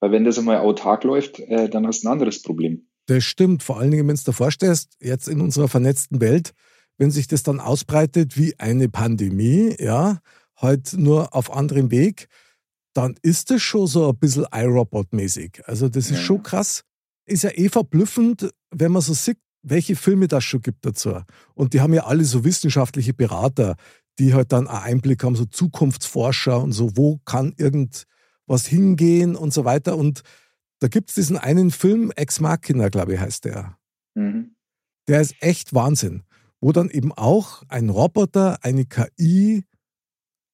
Weil 0.00 0.12
wenn 0.12 0.24
das 0.24 0.38
einmal 0.38 0.58
autark 0.58 1.04
läuft, 1.04 1.38
äh, 1.40 1.68
dann 1.68 1.86
hast 1.86 2.02
du 2.02 2.08
ein 2.08 2.12
anderes 2.12 2.42
Problem. 2.42 2.86
Das 3.06 3.24
stimmt, 3.24 3.62
vor 3.62 3.78
allen 3.78 3.90
Dingen, 3.90 4.06
wenn 4.08 4.16
du 4.16 4.22
dir 4.22 4.32
vorstellst, 4.32 4.96
jetzt 5.00 5.28
in 5.28 5.40
unserer 5.40 5.68
vernetzten 5.68 6.20
Welt, 6.20 6.52
wenn 6.98 7.10
sich 7.10 7.26
das 7.26 7.42
dann 7.42 7.60
ausbreitet 7.60 8.36
wie 8.36 8.58
eine 8.58 8.88
Pandemie, 8.88 9.74
ja, 9.78 10.18
halt 10.56 10.94
nur 10.94 11.34
auf 11.34 11.52
anderem 11.52 11.90
Weg, 11.90 12.28
dann 12.94 13.16
ist 13.22 13.50
das 13.50 13.62
schon 13.62 13.86
so 13.86 14.08
ein 14.08 14.16
bisschen 14.16 14.44
iRobot-mäßig. 14.44 15.62
Also 15.66 15.88
das 15.88 16.10
ist 16.10 16.18
ja. 16.18 16.22
schon 16.22 16.42
krass. 16.42 16.84
Ist 17.26 17.44
ja 17.44 17.50
eh 17.54 17.68
verblüffend, 17.68 18.50
wenn 18.70 18.92
man 18.92 19.02
so 19.02 19.14
sieht, 19.14 19.38
welche 19.62 19.96
Filme 19.96 20.28
das 20.28 20.44
schon 20.44 20.60
gibt 20.60 20.84
dazu. 20.84 21.20
Und 21.54 21.72
die 21.72 21.80
haben 21.80 21.94
ja 21.94 22.04
alle 22.04 22.24
so 22.24 22.44
wissenschaftliche 22.44 23.14
Berater, 23.14 23.76
die 24.18 24.34
halt 24.34 24.52
dann 24.52 24.68
einen 24.68 24.84
Einblick 24.84 25.24
haben, 25.24 25.36
so 25.36 25.46
Zukunftsforscher 25.46 26.62
und 26.62 26.72
so, 26.72 26.96
wo 26.96 27.18
kann 27.24 27.54
irgendwas 27.56 28.66
hingehen 28.66 29.36
und 29.36 29.52
so 29.52 29.64
weiter. 29.64 29.96
Und 29.96 30.22
da 30.80 30.88
gibt 30.88 31.10
es 31.10 31.14
diesen 31.14 31.38
einen 31.38 31.70
Film, 31.70 32.12
Ex 32.14 32.40
Machina, 32.40 32.88
glaube 32.88 33.14
ich, 33.14 33.20
heißt 33.20 33.46
der. 33.46 33.78
Mhm. 34.14 34.54
Der 35.08 35.20
ist 35.20 35.34
echt 35.40 35.74
Wahnsinn. 35.74 36.22
Wo 36.60 36.72
dann 36.72 36.90
eben 36.90 37.12
auch 37.12 37.62
ein 37.68 37.90
Roboter, 37.90 38.58
eine 38.62 38.86
KI 38.86 39.64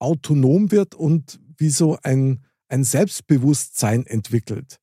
autonom 0.01 0.71
wird 0.71 0.95
und 0.95 1.41
wie 1.57 1.71
so 1.71 1.99
ein, 2.03 2.45
ein 2.69 2.85
Selbstbewusstsein 2.85 4.07
entwickelt. 4.07 4.81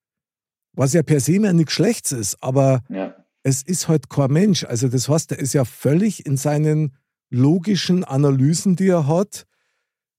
Was 0.78 0.94
ja 0.94 1.02
per 1.02 1.20
se 1.20 1.40
mehr 1.40 1.54
nichts 1.54 1.74
Schlechtes 1.74 2.12
ist, 2.12 2.44
aber 2.44 2.84
ja. 2.88 3.16
es 3.42 3.64
ist 3.64 3.88
halt 3.88 4.10
kein 4.10 4.32
Mensch. 4.32 4.64
Also 4.64 4.88
das 4.88 5.10
heißt, 5.10 5.32
er 5.32 5.40
ist 5.40 5.54
ja 5.54 5.66
völlig 5.66 6.26
in 6.28 6.38
seinen 6.38 6.96
logischen 7.32 8.04
Analysen, 8.04 8.76
die 8.76 8.88
er 8.88 9.08
hat, 9.08 9.48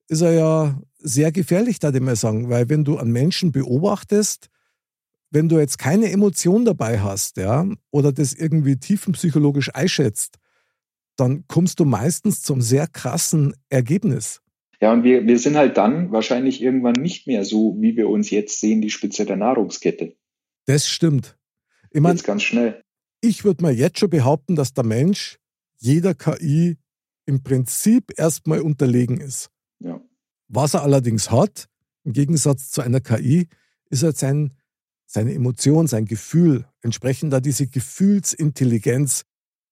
ist 0.09 0.21
er 0.21 0.33
ja 0.33 0.83
sehr 0.99 1.31
gefährlich, 1.31 1.79
da 1.79 1.91
ich 1.91 2.01
mal 2.01 2.17
sagen. 2.17 2.49
Weil 2.51 2.69
wenn 2.69 2.85
du 2.85 2.99
einen 2.99 3.13
Menschen 3.13 3.53
beobachtest, 3.53 4.49
wenn 5.31 5.49
du 5.49 5.59
jetzt 5.61 5.79
keine 5.79 6.11
Emotion 6.11 6.65
dabei 6.65 6.99
hast, 6.99 7.37
ja, 7.37 7.65
oder 7.93 8.11
das 8.11 8.35
irgendwie 8.35 8.77
tiefenpsychologisch 8.77 9.73
einschätzt, 9.73 10.39
dann 11.15 11.45
kommst 11.47 11.79
du 11.79 11.85
meistens 11.85 12.43
zum 12.43 12.61
sehr 12.61 12.89
krassen 12.89 13.55
Ergebnis. 13.69 14.43
Ja, 14.81 14.93
und 14.93 15.05
wir, 15.05 15.25
wir 15.25 15.39
sind 15.39 15.57
halt 15.57 15.77
dann 15.77 16.11
wahrscheinlich 16.11 16.61
irgendwann 16.61 16.95
nicht 17.01 17.29
mehr 17.29 17.45
so, 17.45 17.77
wie 17.79 17.97
wir 17.97 18.09
uns 18.09 18.31
jetzt 18.31 18.61
sehen, 18.61 18.81
die 18.81 18.91
Spitze 18.91 19.25
der 19.25 19.37
Nahrungskette. 19.37 20.17
Das 20.69 20.87
stimmt. 20.87 21.39
Ich 21.91 22.03
mein, 22.03 22.17
jetzt 22.17 22.27
ganz 22.27 22.43
schnell. 22.43 22.83
Ich 23.23 23.43
würde 23.43 23.63
mal 23.63 23.73
jetzt 23.73 23.99
schon 23.99 24.11
behaupten, 24.11 24.55
dass 24.55 24.75
der 24.75 24.85
Mensch 24.85 25.39
jeder 25.79 26.15
KI 26.15 26.77
im 27.25 27.43
Prinzip 27.43 28.13
erstmal 28.19 28.61
unterlegen 28.61 29.19
ist. 29.19 29.49
Ja. 29.79 29.99
Was 30.49 30.75
er 30.75 30.83
allerdings 30.83 31.31
hat, 31.31 31.71
im 32.05 32.13
Gegensatz 32.13 32.71
zu 32.71 32.83
einer 32.83 33.01
KI, 33.01 33.49
ist 33.89 34.03
halt 34.03 34.19
sein, 34.19 34.59
seine 35.07 35.33
Emotion, 35.33 35.87
sein 35.87 36.05
Gefühl, 36.05 36.67
entsprechend 36.83 37.33
da 37.33 37.41
diese 37.41 37.67
Gefühlsintelligenz, 37.67 39.23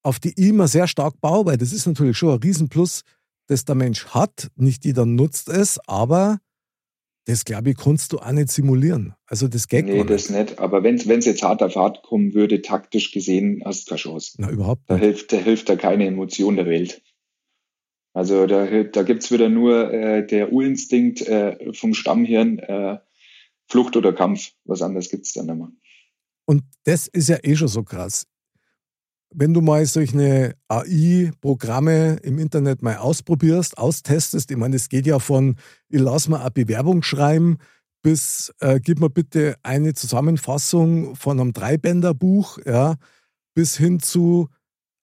auf 0.02 0.18
die 0.18 0.30
ich 0.30 0.48
immer 0.48 0.66
sehr 0.66 0.88
stark 0.88 1.20
baue, 1.20 1.44
weil 1.44 1.58
das 1.58 1.74
ist 1.74 1.84
natürlich 1.84 2.16
schon 2.16 2.30
ein 2.30 2.42
Riesenplus, 2.42 3.02
das 3.48 3.66
der 3.66 3.74
Mensch 3.74 4.06
hat. 4.06 4.50
Nicht 4.56 4.86
jeder 4.86 5.04
nutzt 5.04 5.50
es, 5.50 5.78
aber 5.86 6.38
das 7.26 7.45
glaube 7.45 7.71
ich, 7.71 7.76
kannst 7.76 8.12
du 8.12 8.18
auch 8.18 8.33
nicht 8.33 8.50
simulieren. 8.50 9.14
Also 9.26 9.49
das 9.49 9.68
geht 9.68 9.87
Nee, 9.87 10.04
das 10.04 10.30
nicht. 10.30 10.59
Aber 10.59 10.83
wenn 10.85 10.95
es 10.95 11.25
jetzt 11.25 11.42
hart 11.42 11.62
auf 11.62 11.75
hart 11.75 12.02
kommen 12.02 12.35
würde, 12.35 12.62
taktisch 12.62 13.12
gesehen, 13.12 13.62
hast 13.64 13.87
du 13.87 13.90
keine 13.90 13.99
Chance. 14.00 14.37
Na, 14.38 14.50
überhaupt 14.50 14.88
nicht. 14.88 15.02
Da 15.02 15.04
hilft, 15.04 15.33
da 15.33 15.37
hilft 15.37 15.68
da 15.68 15.76
keine 15.76 16.06
Emotion 16.06 16.56
der 16.56 16.66
Welt. 16.66 17.02
Also 18.12 18.47
da, 18.47 18.85
da 18.85 19.02
es 19.02 19.30
wieder 19.30 19.49
nur 19.49 19.92
äh, 19.92 20.26
der 20.26 20.52
Urinstinkt 20.52 21.21
äh, 21.23 21.73
vom 21.75 21.95
Stammhirn, 21.95 22.61
äh, 22.61 22.99
Flucht 23.68 23.97
oder 23.97 24.12
Kampf. 24.12 24.52
Was 24.64 24.80
anderes 24.80 25.11
gibt 25.11 25.26
es 25.26 25.33
dann 25.33 25.47
nicht 25.47 25.56
mehr. 25.56 25.73
Und 26.47 26.62
das 26.85 27.09
ist 27.09 27.28
ja 27.28 27.38
eh 27.42 27.56
schon 27.56 27.68
so 27.68 27.83
krass 27.83 28.26
wenn 29.35 29.54
du 29.54 29.61
mal 29.61 29.85
solche 29.87 30.54
AI-Programme 30.68 32.16
im 32.23 32.38
Internet 32.38 32.83
mal 32.83 32.97
ausprobierst, 32.97 33.78
austestest, 33.78 34.50
ich 34.50 34.56
meine, 34.56 34.76
es 34.76 34.88
geht 34.88 35.06
ja 35.06 35.18
von, 35.18 35.56
ich 35.88 36.00
lass 36.00 36.28
mal 36.28 36.40
eine 36.40 36.50
Bewerbung 36.50 37.02
schreiben, 37.02 37.59
bis 38.02 38.52
äh, 38.61 38.80
gib 38.80 39.00
mir 39.00 39.11
bitte 39.11 39.56
eine 39.62 39.95
Zusammenfassung 39.95 41.16
von 41.16 41.40
einem 41.40 41.52
Dreibänderbuch, 41.52 42.59
ja, 42.64 42.95
bis 43.54 43.76
hin 43.76 44.00
zu 44.00 44.49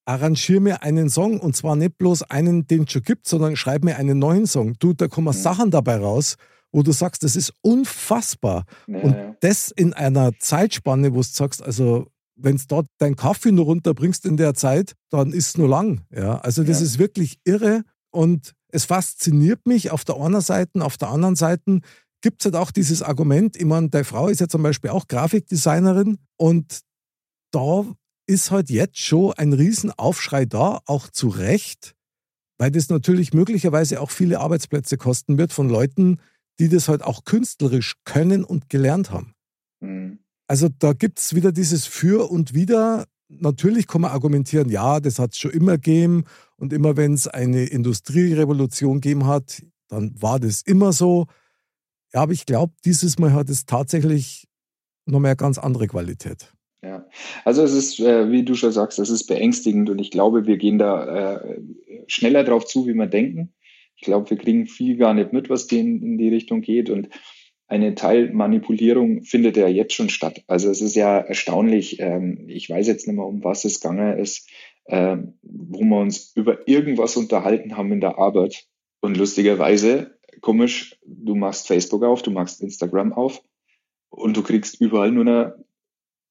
arrangier 0.06 0.60
mir 0.60 0.84
einen 0.84 1.10
Song 1.10 1.40
und 1.40 1.56
zwar 1.56 1.76
nicht 1.76 1.98
bloß 1.98 2.24
einen, 2.24 2.68
den 2.68 2.84
es 2.84 2.92
schon 2.92 3.02
gibt, 3.04 3.28
sondern 3.28 3.56
schreib 3.56 3.84
mir 3.84 3.98
einen 3.98 4.20
neuen 4.20 4.48
Song. 4.48 4.76
Du, 4.80 4.94
da 4.94 5.08
kommen 5.08 5.28
mhm. 5.28 5.42
Sachen 5.42 5.72
dabei 5.72 5.98
raus, 5.98 6.36
wo 6.72 6.82
du 6.82 6.92
sagst, 6.92 7.24
das 7.24 7.36
ist 7.36 7.54
unfassbar. 7.62 8.66
Ja, 8.88 9.00
und 9.00 9.14
ja. 9.14 9.36
das 9.42 9.72
in 9.72 9.94
einer 9.94 10.38
Zeitspanne, 10.40 11.14
wo 11.14 11.18
du 11.18 11.24
sagst, 11.24 11.62
also 11.64 12.08
wenn 12.36 12.58
du 12.58 12.64
dort 12.68 12.88
deinen 12.98 13.16
Kaffee 13.16 13.52
nur 13.52 13.66
runterbringst 13.66 14.26
in 14.26 14.38
der 14.38 14.54
Zeit, 14.54 14.94
dann 15.10 15.34
ist 15.34 15.50
es 15.50 15.58
nur 15.58 15.70
lang. 15.70 16.02
Ja? 16.10 16.40
Also 16.40 16.64
das 16.64 16.80
ja. 16.80 16.86
ist 16.86 17.00
wirklich 17.00 17.40
irre 17.44 17.84
und 18.12 18.54
es 18.70 18.86
fasziniert 18.86 19.66
mich 19.66 19.92
auf 19.92 20.04
der 20.04 20.18
einen 20.18 20.42
Seite, 20.42 20.84
auf 20.84 20.98
der 20.98 21.10
anderen 21.10 21.36
Seite 21.36 21.80
gibt 22.22 22.42
es 22.42 22.46
halt 22.46 22.56
auch 22.56 22.72
dieses 22.72 23.02
Argument, 23.02 23.56
ich 23.58 23.66
meine, 23.66 23.90
deine 23.90 24.06
Frau 24.06 24.30
ist 24.30 24.40
ja 24.40 24.48
zum 24.48 24.64
Beispiel 24.64 24.90
auch 24.90 25.08
Grafikdesignerin 25.08 26.18
und 26.38 26.82
da 27.52 27.86
ist 28.26 28.50
halt 28.50 28.70
jetzt 28.70 28.98
schon 28.98 29.34
ein 29.34 29.54
Riesenaufschrei 29.54 30.46
da, 30.46 30.80
auch 30.86 31.10
zu 31.10 31.28
Recht, 31.28 31.96
weil 32.58 32.72
das 32.72 32.90
natürlich 32.90 33.34
möglicherweise 33.34 34.00
auch 34.00 34.10
viele 34.10 34.40
Arbeitsplätze 34.40 34.98
kosten 34.98 35.38
wird 35.38 35.52
von 35.52 35.70
Leuten, 35.70 36.20
die 36.60 36.70
das 36.70 36.88
halt 36.88 37.04
auch 37.04 37.26
künstlerisch 37.26 37.96
können 38.06 38.44
und 38.44 38.70
gelernt 38.70 39.12
haben. 39.12 39.34
Mhm. 39.82 40.23
Also 40.54 40.70
da 40.70 40.94
gibt 40.94 41.18
es 41.18 41.34
wieder 41.34 41.52
dieses 41.52 41.88
Für 41.88 42.30
und 42.30 42.54
Wider. 42.54 43.08
Natürlich 43.28 43.88
kann 43.88 44.02
man 44.02 44.12
argumentieren, 44.12 44.70
ja, 44.70 45.00
das 45.00 45.18
hat 45.18 45.32
es 45.32 45.40
schon 45.40 45.50
immer 45.50 45.78
gegeben 45.80 46.26
und 46.58 46.74
immer 46.74 46.96
wenn 46.96 47.16
es 47.16 47.28
eine 47.28 47.64
Industrierevolution 47.64 49.02
gegeben 49.02 49.26
hat, 49.26 49.64
dann 49.88 50.14
war 50.22 50.40
das 50.40 50.62
immer 50.62 50.94
so. 50.94 51.26
Ja, 52.14 52.22
aber 52.22 52.34
ich 52.34 52.46
glaube, 52.46 52.72
dieses 52.86 53.18
Mal 53.18 53.34
hat 53.34 53.50
es 53.50 53.66
tatsächlich 53.66 54.48
noch 55.08 55.20
mehr 55.20 55.36
ganz 55.36 55.58
andere 55.58 55.88
Qualität. 55.88 56.54
Ja, 56.84 57.04
also 57.46 57.64
es 57.64 57.74
ist, 57.74 58.00
äh, 58.00 58.30
wie 58.30 58.46
du 58.46 58.54
schon 58.54 58.72
sagst, 58.72 59.00
es 59.00 59.10
ist 59.10 59.26
beängstigend 59.26 59.90
und 59.90 59.98
ich 59.98 60.12
glaube, 60.12 60.46
wir 60.46 60.58
gehen 60.58 60.78
da 60.78 61.38
äh, 61.38 61.62
schneller 62.06 62.44
drauf 62.44 62.68
zu, 62.68 62.86
wie 62.86 62.94
wir 62.94 63.08
denken. 63.08 63.56
Ich 63.96 64.04
glaube, 64.04 64.30
wir 64.30 64.38
kriegen 64.38 64.68
viel 64.68 64.98
gar 64.98 65.16
nicht 65.16 65.34
mit, 65.34 65.50
was 65.50 65.64
in, 65.72 66.04
in 66.04 66.20
die 66.20 66.30
Richtung 66.30 66.62
geht 66.62 66.92
und 66.92 67.10
eine 67.74 67.96
Teilmanipulierung 67.96 69.24
findet 69.24 69.58
ja 69.58 69.68
jetzt 69.68 69.94
schon 69.94 70.10
statt. 70.10 70.44
Also 70.46 70.70
es 70.70 70.80
ist 70.80 70.96
ja 70.96 71.18
erstaunlich, 71.18 72.00
ähm, 72.00 72.46
ich 72.48 72.70
weiß 72.70 72.86
jetzt 72.86 73.08
nicht 73.08 73.16
mehr, 73.16 73.26
um 73.26 73.44
was 73.44 73.66
es 73.66 73.80
gegangen 73.80 74.20
ist, 74.20 74.48
ähm, 74.86 75.40
wo 75.42 75.82
wir 75.82 76.00
uns 76.00 76.34
über 76.36 76.68
irgendwas 76.68 77.18
unterhalten 77.18 77.76
haben 77.76 77.92
in 77.92 78.00
der 78.00 78.20
Arbeit. 78.20 78.68
Und 79.02 79.18
lustigerweise, 79.18 80.20
komisch, 80.42 81.00
du 81.04 81.34
machst 81.34 81.66
Facebook 81.66 82.04
auf, 82.04 82.22
du 82.22 82.30
machst 82.30 82.62
Instagram 82.62 83.12
auf 83.12 83.42
und 84.10 84.38
du 84.38 84.44
kriegst 84.44 84.80
überall 84.80 85.12
nur 85.12 85.24
noch 85.24 85.54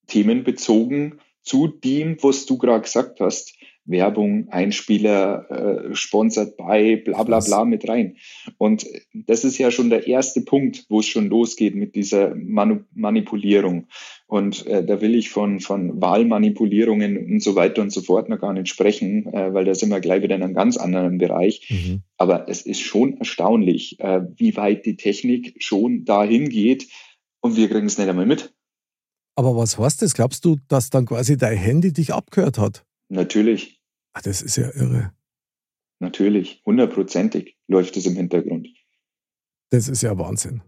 Themen 0.06 0.44
bezogen 0.44 1.18
zu 1.42 1.66
dem, 1.66 2.22
was 2.22 2.46
du 2.46 2.56
gerade 2.56 2.82
gesagt 2.82 3.18
hast. 3.18 3.58
Werbung, 3.84 4.48
Einspieler, 4.50 5.90
äh, 5.90 5.94
sponsert 5.94 6.56
bei, 6.56 6.96
bla 6.96 7.22
bla 7.24 7.40
bla 7.40 7.64
mit 7.64 7.88
rein. 7.88 8.16
Und 8.58 8.86
das 9.12 9.44
ist 9.44 9.58
ja 9.58 9.70
schon 9.70 9.90
der 9.90 10.06
erste 10.06 10.42
Punkt, 10.42 10.86
wo 10.88 11.00
es 11.00 11.06
schon 11.06 11.28
losgeht 11.28 11.74
mit 11.74 11.94
dieser 11.94 12.34
Manu 12.34 12.80
Manipulierung. 12.94 13.88
Und 14.26 14.66
äh, 14.66 14.84
da 14.84 15.00
will 15.00 15.14
ich 15.14 15.30
von, 15.30 15.60
von 15.60 16.00
Wahlmanipulierungen 16.00 17.16
und 17.18 17.42
so 17.42 17.54
weiter 17.54 17.82
und 17.82 17.92
so 17.92 18.00
fort 18.00 18.28
noch 18.28 18.40
gar 18.40 18.52
nicht 18.52 18.68
sprechen, 18.68 19.26
äh, 19.32 19.52
weil 19.52 19.64
da 19.64 19.74
sind 19.74 19.90
wir 19.90 20.00
gleich 20.00 20.22
wieder 20.22 20.36
in 20.36 20.42
einem 20.42 20.54
ganz 20.54 20.76
anderen 20.76 21.18
Bereich. 21.18 21.68
Mhm. 21.68 22.02
Aber 22.16 22.48
es 22.48 22.62
ist 22.62 22.80
schon 22.80 23.18
erstaunlich, 23.18 23.98
äh, 24.00 24.22
wie 24.36 24.56
weit 24.56 24.86
die 24.86 24.96
Technik 24.96 25.56
schon 25.58 26.04
dahin 26.04 26.48
geht 26.48 26.88
und 27.40 27.56
wir 27.56 27.68
kriegen 27.68 27.86
es 27.86 27.98
nicht 27.98 28.08
einmal 28.08 28.26
mit. 28.26 28.54
Aber 29.34 29.56
was 29.56 29.78
heißt 29.78 30.02
das? 30.02 30.14
Glaubst 30.14 30.44
du, 30.44 30.56
dass 30.68 30.90
dann 30.90 31.06
quasi 31.06 31.36
dein 31.36 31.56
Handy 31.56 31.92
dich 31.92 32.12
abgehört 32.12 32.58
hat? 32.58 32.84
Natürlich. 33.12 33.78
Ach, 34.14 34.22
das 34.22 34.40
ist 34.40 34.56
ja 34.56 34.70
irre. 34.74 35.12
Natürlich, 35.98 36.62
hundertprozentig 36.64 37.58
läuft 37.68 37.96
es 37.96 38.06
im 38.06 38.16
Hintergrund. 38.16 38.68
Das 39.70 39.88
ist 39.88 40.02
ja 40.02 40.18
Wahnsinn. 40.18 40.62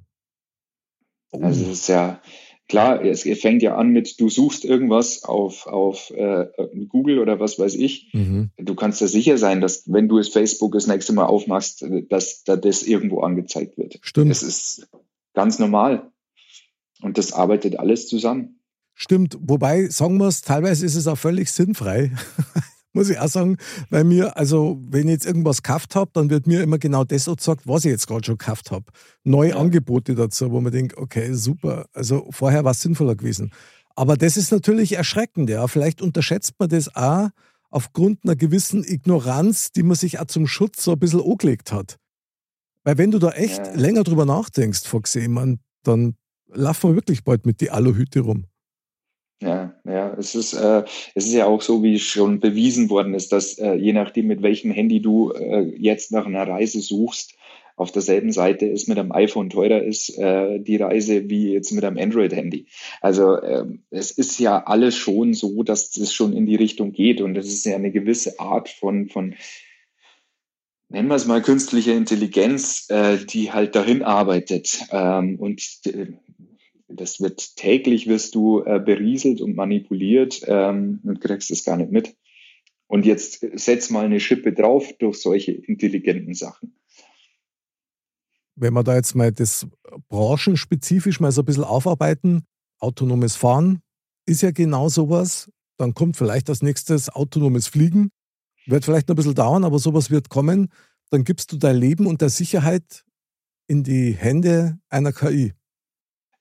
Oh. 1.33 1.41
Also 1.41 1.65
es 1.65 1.81
ist 1.81 1.89
ja 1.89 2.23
klar, 2.69 3.03
es 3.03 3.23
fängt 3.41 3.63
ja 3.63 3.77
an 3.77 3.91
mit, 3.91 4.21
du 4.21 4.29
suchst 4.29 4.65
irgendwas 4.65 5.25
auf, 5.25 5.67
auf 5.67 6.11
äh, 6.11 6.47
Google 6.89 7.19
oder 7.19 7.41
was 7.41 7.59
weiß 7.59 7.75
ich. 7.77 8.11
Mhm. 8.13 8.51
Du 8.57 8.75
kannst 8.75 9.01
ja 9.01 9.07
sicher 9.07 9.39
sein, 9.39 9.63
dass 9.63 9.91
wenn 9.91 10.09
du 10.09 10.19
es 10.19 10.29
Facebook 10.29 10.73
das 10.73 10.87
nächste 10.87 11.15
Mal 11.15 11.27
aufmachst, 11.27 11.85
dass 12.11 12.45
da 12.45 12.57
das 12.57 12.83
irgendwo 12.83 13.21
angezeigt 13.21 13.79
wird. 13.79 13.99
Stimmt. 14.03 14.31
Das 14.31 14.43
ist 14.43 14.87
ganz 15.33 15.59
normal. 15.59 16.13
Und 17.01 17.17
das 17.17 17.33
arbeitet 17.33 17.79
alles 17.79 18.07
zusammen. 18.07 18.54
Stimmt, 18.95 19.37
wobei, 19.41 19.89
sagen 19.89 20.19
wir 20.19 20.29
es, 20.29 20.43
teilweise 20.43 20.87
ist 20.87 20.95
es 20.95 21.07
auch 21.07 21.19
völlig 21.19 21.51
sinnfrei. 21.51 22.13
Muss 22.93 23.11
ich 23.11 23.19
auch 23.19 23.29
sagen, 23.29 23.57
weil 23.91 24.05
mir, 24.05 24.37
also 24.37 24.81
wenn 24.89 25.09
ich 25.09 25.15
jetzt 25.15 25.27
irgendwas 25.27 25.65
gekauft 25.65 25.97
habe, 25.97 26.13
dann 26.15 26.31
wird 26.31 26.47
mir 26.47 26.63
immer 26.63 26.79
genau 26.79 27.03
das 27.03 27.25
gesagt, 27.25 27.67
was 27.67 27.85
ich 27.85 27.91
jetzt 27.91 28.07
gerade 28.07 28.25
schon 28.25 28.39
gekauft 28.39 28.71
habe. 28.71 28.85
Neue 29.25 29.51
ja. 29.51 29.57
Angebote 29.57 30.15
dazu, 30.15 30.53
wo 30.53 30.61
man 30.61 30.73
denkt, 30.73 30.97
okay, 30.97 31.33
super. 31.33 31.87
Also 31.93 32.29
vorher 32.31 32.63
war 32.63 32.71
es 32.71 32.81
sinnvoller 32.81 33.17
gewesen. 33.17 33.51
Aber 33.97 34.17
das 34.17 34.37
ist 34.37 34.53
natürlich 34.53 34.93
erschreckend, 34.93 35.51
ja. 35.51 35.67
Vielleicht 35.67 36.03
unterschätzt 36.03 36.55
man 36.61 36.69
das 36.69 36.95
auch 36.95 37.31
aufgrund 37.71 38.21
einer 38.23 38.37
gewissen 38.37 38.85
Ignoranz, 38.85 39.73
die 39.73 39.83
man 39.83 39.97
sich 39.97 40.21
auch 40.21 40.27
zum 40.27 40.47
Schutz 40.47 40.85
so 40.85 40.93
ein 40.93 40.99
bisschen 41.01 41.21
angelegt 41.21 41.73
hat. 41.73 41.99
Weil 42.85 42.99
wenn 42.99 43.11
du 43.11 43.19
da 43.19 43.31
echt 43.31 43.59
ja. 43.59 43.75
länger 43.75 44.05
drüber 44.05 44.25
nachdenkst, 44.25 44.87
Foxy, 44.87 45.27
man, 45.27 45.59
dann 45.83 46.15
laufen 46.47 46.91
wir 46.91 46.95
wirklich 46.95 47.25
bald 47.25 47.45
mit 47.45 47.61
die 47.61 47.73
Aluhüte 47.73 48.21
rum. 48.21 48.47
Ja, 49.43 49.75
ja, 49.85 50.15
es 50.15 50.35
ist, 50.35 50.55
äh, 50.55 50.85
es 51.15 51.27
ist 51.27 51.35
ja 51.35 51.47
auch 51.47 51.61
so, 51.61 51.83
wie 51.83 51.99
schon 51.99 52.41
bewiesen 52.41 52.89
worden 52.89 53.15
ist, 53.15 53.33
dass 53.33 53.59
äh, 53.59 53.75
je 53.75 53.93
nachdem, 53.93 54.27
mit 54.27 54.43
welchem 54.43 54.71
Handy 54.71 55.03
du 55.03 55.33
äh, 55.33 55.63
jetzt 55.77 56.13
nach 56.13 56.25
einer 56.25 56.47
Reise 56.47 56.81
suchst, 56.81 57.35
auf 57.77 57.91
derselben 57.91 58.33
Seite 58.33 58.67
ist 58.67 58.89
mit 58.89 58.99
einem 58.99 59.13
iPhone 59.13 59.51
teurer 59.51 59.83
ist 59.83 60.17
äh, 60.19 60.61
die 60.61 60.77
Reise 60.77 61.29
wie 61.29 61.53
jetzt 61.53 61.73
mit 61.73 61.85
einem 61.85 61.99
Android-Handy. 61.99 62.67
Also 63.01 63.43
ähm, 63.43 63.83
es 63.91 64.13
ist 64.13 64.39
ja 64.39 64.63
alles 64.65 64.97
schon 64.97 65.35
so, 65.35 65.63
dass 65.65 65.97
es 65.97 66.13
schon 66.13 66.35
in 66.35 66.47
die 66.47 66.57
Richtung 66.57 66.93
geht 66.93 67.21
und 67.21 67.37
es 67.37 67.49
ist 67.49 67.67
ja 67.67 67.75
eine 67.75 67.91
gewisse 67.91 68.39
Art 68.39 68.69
von, 68.69 69.09
von 69.09 69.35
nennen 70.89 71.09
wir 71.09 71.17
es 71.17 71.27
mal 71.27 71.43
künstliche 71.43 71.93
Intelligenz, 71.93 72.87
äh, 72.91 73.19
die 73.19 73.53
halt 73.53 73.75
dahin 73.75 74.03
arbeitet. 74.05 74.79
Ähm, 74.93 75.37
und 75.41 75.61
äh, 75.87 76.13
das 76.97 77.21
wird 77.21 77.57
täglich 77.57 78.07
wirst 78.07 78.35
du 78.35 78.63
äh, 78.65 78.81
berieselt 78.81 79.41
und 79.41 79.55
manipuliert 79.55 80.43
ähm, 80.47 81.01
und 81.05 81.21
kriegst 81.21 81.51
es 81.51 81.65
gar 81.65 81.77
nicht 81.77 81.91
mit. 81.91 82.17
Und 82.87 83.07
jetzt 83.07 83.45
setz 83.55 83.91
mal 83.91 84.05
eine 84.05 84.21
Schippe 84.21 84.53
drauf 84.53 84.93
durch 84.99 85.21
solche 85.21 85.53
intelligenten 85.53 86.35
Sachen. 86.35 86.77
Wenn 88.57 88.75
wir 88.75 88.85
da 88.85 88.95
jetzt 88.95 89.15
mal 89.15 89.33
das 89.33 89.67
branchenspezifisch 90.09 91.19
mal 91.19 91.33
so 91.33 91.43
ein 91.43 91.45
bisschen 91.45 91.65
aufarbeiten, 91.65 92.45
autonomes 92.79 93.37
Fahren 93.37 93.81
ist 94.27 94.43
ja 94.43 94.51
genau 94.51 94.89
sowas. 94.89 95.51
Dann 95.77 95.95
kommt 95.95 96.17
vielleicht 96.17 96.49
als 96.49 96.63
nächstes 96.63 97.09
autonomes 97.09 97.67
Fliegen. 97.67 98.11
Wird 98.67 98.85
vielleicht 98.85 99.09
noch 99.09 99.15
ein 99.15 99.17
bisschen 99.17 99.35
dauern, 99.35 99.65
aber 99.65 99.79
sowas 99.79 100.11
wird 100.11 100.29
kommen. 100.29 100.69
Dann 101.11 101.25
gibst 101.25 101.53
du 101.53 101.57
dein 101.57 101.77
Leben 101.77 102.07
und 102.07 102.21
der 102.21 102.31
Sicherheit 102.31 103.05
in 103.67 103.83
die 103.83 104.13
Hände 104.13 104.79
einer 104.89 105.13
KI. 105.13 105.53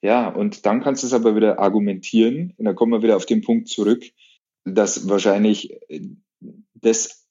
Ja, 0.04 0.28
und 0.28 0.66
dann 0.66 0.84
kannst 0.84 1.02
du 1.02 1.08
es 1.08 1.14
aber 1.14 1.34
wieder 1.38 1.60
argumentieren. 1.60 2.54
Und 2.58 2.66
dann 2.66 2.76
kommen 2.76 2.92
wir 2.92 3.02
wieder 3.02 3.16
auf 3.16 3.26
den 3.26 3.42
Punkt 3.42 3.70
zurück, 3.70 4.04
dass 4.66 5.08
wahrscheinlich 5.08 5.80
das, 6.76 7.26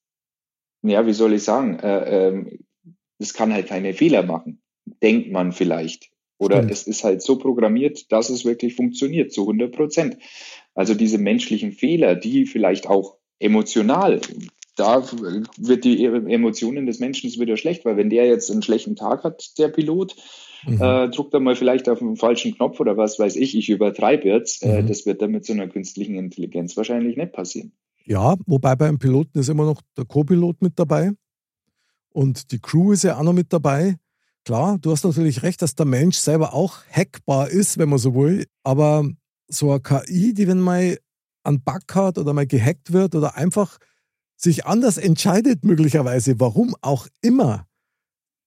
ja, 0.83 1.07
wie 1.07 1.13
soll 1.13 1.35
ich 1.35 1.43
sagen, 1.43 1.79
äh, 1.79 2.29
äh, 2.29 2.59
das 3.19 3.35
kann 3.35 3.53
halt 3.53 3.67
keine 3.67 3.93
Fehler 3.93 4.23
machen, 4.23 4.63
denkt 5.03 5.31
man 5.31 5.53
vielleicht. 5.53 6.11
Oder 6.39 6.57
Stimmt. 6.57 6.73
es 6.73 6.87
ist 6.87 7.05
halt 7.05 7.21
so 7.21 7.37
programmiert, 7.37 8.11
dass 8.11 8.31
es 8.31 8.47
wirklich 8.47 8.75
funktioniert, 8.75 9.33
zu 9.33 9.43
100 9.43 9.71
Prozent. 9.71 10.17
Also 10.75 10.95
diese 10.95 11.19
menschlichen 11.19 11.73
Fehler, 11.73 12.15
die 12.17 12.47
vielleicht 12.47 12.89
auch 12.89 13.19
emotional, 13.39 14.23
da 14.77 15.07
wird 15.59 15.85
die 15.85 16.05
Emotionen 16.07 16.87
des 16.87 17.01
Menschen 17.01 17.31
wieder 17.39 17.59
schlecht, 17.59 17.85
weil 17.85 17.99
wenn 17.99 18.09
der 18.09 18.27
jetzt 18.27 18.51
einen 18.51 18.63
schlechten 18.63 18.97
Tag 18.97 19.25
hat, 19.25 19.59
der 19.59 19.69
Pilot, 19.69 20.17
Mhm. 20.67 20.81
Äh, 20.81 21.09
druckt 21.11 21.35
er 21.35 21.41
mal 21.41 21.57
vielleicht 21.57 21.89
auf 21.89 21.99
den 21.99 22.17
falschen 22.17 22.55
Knopf 22.55 22.79
oder 22.81 22.97
was 22.97 23.19
weiß 23.19 23.37
ich, 23.37 23.57
ich 23.57 23.69
übertreibe 23.69 24.29
jetzt. 24.29 24.65
Äh, 24.65 24.83
mhm. 24.83 24.87
das 24.87 25.07
wird 25.07 25.23
dann 25.23 25.31
mit 25.31 25.45
so 25.45 25.53
einer 25.53 25.69
künstlichen 25.69 26.17
Intelligenz 26.17 26.77
wahrscheinlich 26.77 27.17
nicht 27.17 27.33
passieren. 27.33 27.73
Ja, 28.05 28.37
wobei 28.47 28.75
beim 28.75 28.99
Piloten 28.99 29.39
ist 29.39 29.49
immer 29.49 29.65
noch 29.65 29.81
der 29.97 30.05
Co-Pilot 30.05 30.61
mit 30.63 30.79
dabei 30.79 31.13
und 32.13 32.51
die 32.53 32.59
Crew 32.59 32.93
ist 32.93 33.05
ja 33.05 33.19
auch 33.19 33.23
noch 33.23 33.33
mit 33.33 33.53
dabei. 33.53 33.97
Klar, 34.45 34.79
du 34.79 34.91
hast 34.91 35.05
natürlich 35.05 35.43
recht, 35.43 35.63
dass 35.63 35.77
der 35.77 35.87
Mensch 35.87 36.17
selber 36.17 36.53
auch 36.53 36.79
hackbar 36.91 37.49
ist, 37.49 37.79
wenn 37.79 37.89
man 37.89 37.99
so 37.99 38.15
will, 38.15 38.47
aber 38.65 39.09
so 39.49 39.71
eine 39.71 39.81
KI, 39.81 40.35
die 40.35 40.49
wenn 40.49 40.59
mal 40.59 40.99
einen 41.45 41.63
Bug 41.63 41.95
hat 41.95 42.19
oder 42.19 42.33
mal 42.33 42.47
gehackt 42.47 42.93
wird 42.93 43.15
oder 43.15 43.37
einfach 43.37 43.79
sich 44.37 44.67
anders 44.67 44.99
entscheidet 44.99 45.65
möglicherweise, 45.65 46.41
warum 46.41 46.75
auch 46.81 47.07
immer, 47.21 47.67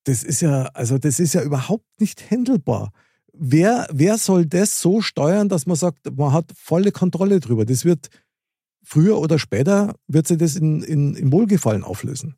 das 0.05 0.23
ist 0.23 0.41
ja, 0.41 0.69
also 0.73 0.97
das 0.97 1.19
ist 1.19 1.33
ja 1.33 1.43
überhaupt 1.43 1.85
nicht 1.99 2.31
handelbar. 2.31 2.91
Wer, 3.33 3.87
wer 3.91 4.17
soll 4.17 4.45
das 4.45 4.79
so 4.79 5.01
steuern, 5.01 5.49
dass 5.49 5.65
man 5.65 5.75
sagt, 5.75 5.99
man 6.15 6.31
hat 6.31 6.51
volle 6.55 6.91
Kontrolle 6.91 7.39
drüber? 7.41 7.65
Das 7.65 7.83
wird 7.83 8.09
früher 8.83 9.19
oder 9.19 9.39
später 9.39 9.95
wird 10.07 10.27
sich 10.27 10.37
das 10.37 10.55
in, 10.55 10.81
in, 10.83 11.15
in 11.15 11.31
Wohlgefallen 11.31 11.83
auflösen. 11.83 12.35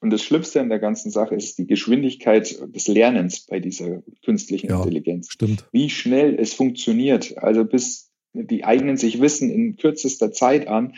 Und 0.00 0.10
das 0.10 0.22
Schlimmste 0.22 0.60
an 0.60 0.68
der 0.68 0.78
ganzen 0.78 1.10
Sache 1.10 1.34
ist 1.34 1.58
die 1.58 1.66
Geschwindigkeit 1.66 2.58
des 2.74 2.86
Lernens 2.88 3.46
bei 3.46 3.60
dieser 3.60 4.02
künstlichen 4.24 4.68
ja, 4.68 4.78
Intelligenz. 4.78 5.30
Stimmt. 5.30 5.68
Wie 5.72 5.90
schnell 5.90 6.38
es 6.38 6.54
funktioniert. 6.54 7.36
Also 7.36 7.64
bis 7.64 8.10
die 8.32 8.64
eignen 8.64 8.96
sich 8.96 9.20
Wissen 9.20 9.50
in 9.50 9.76
kürzester 9.76 10.32
Zeit 10.32 10.68
an, 10.68 10.94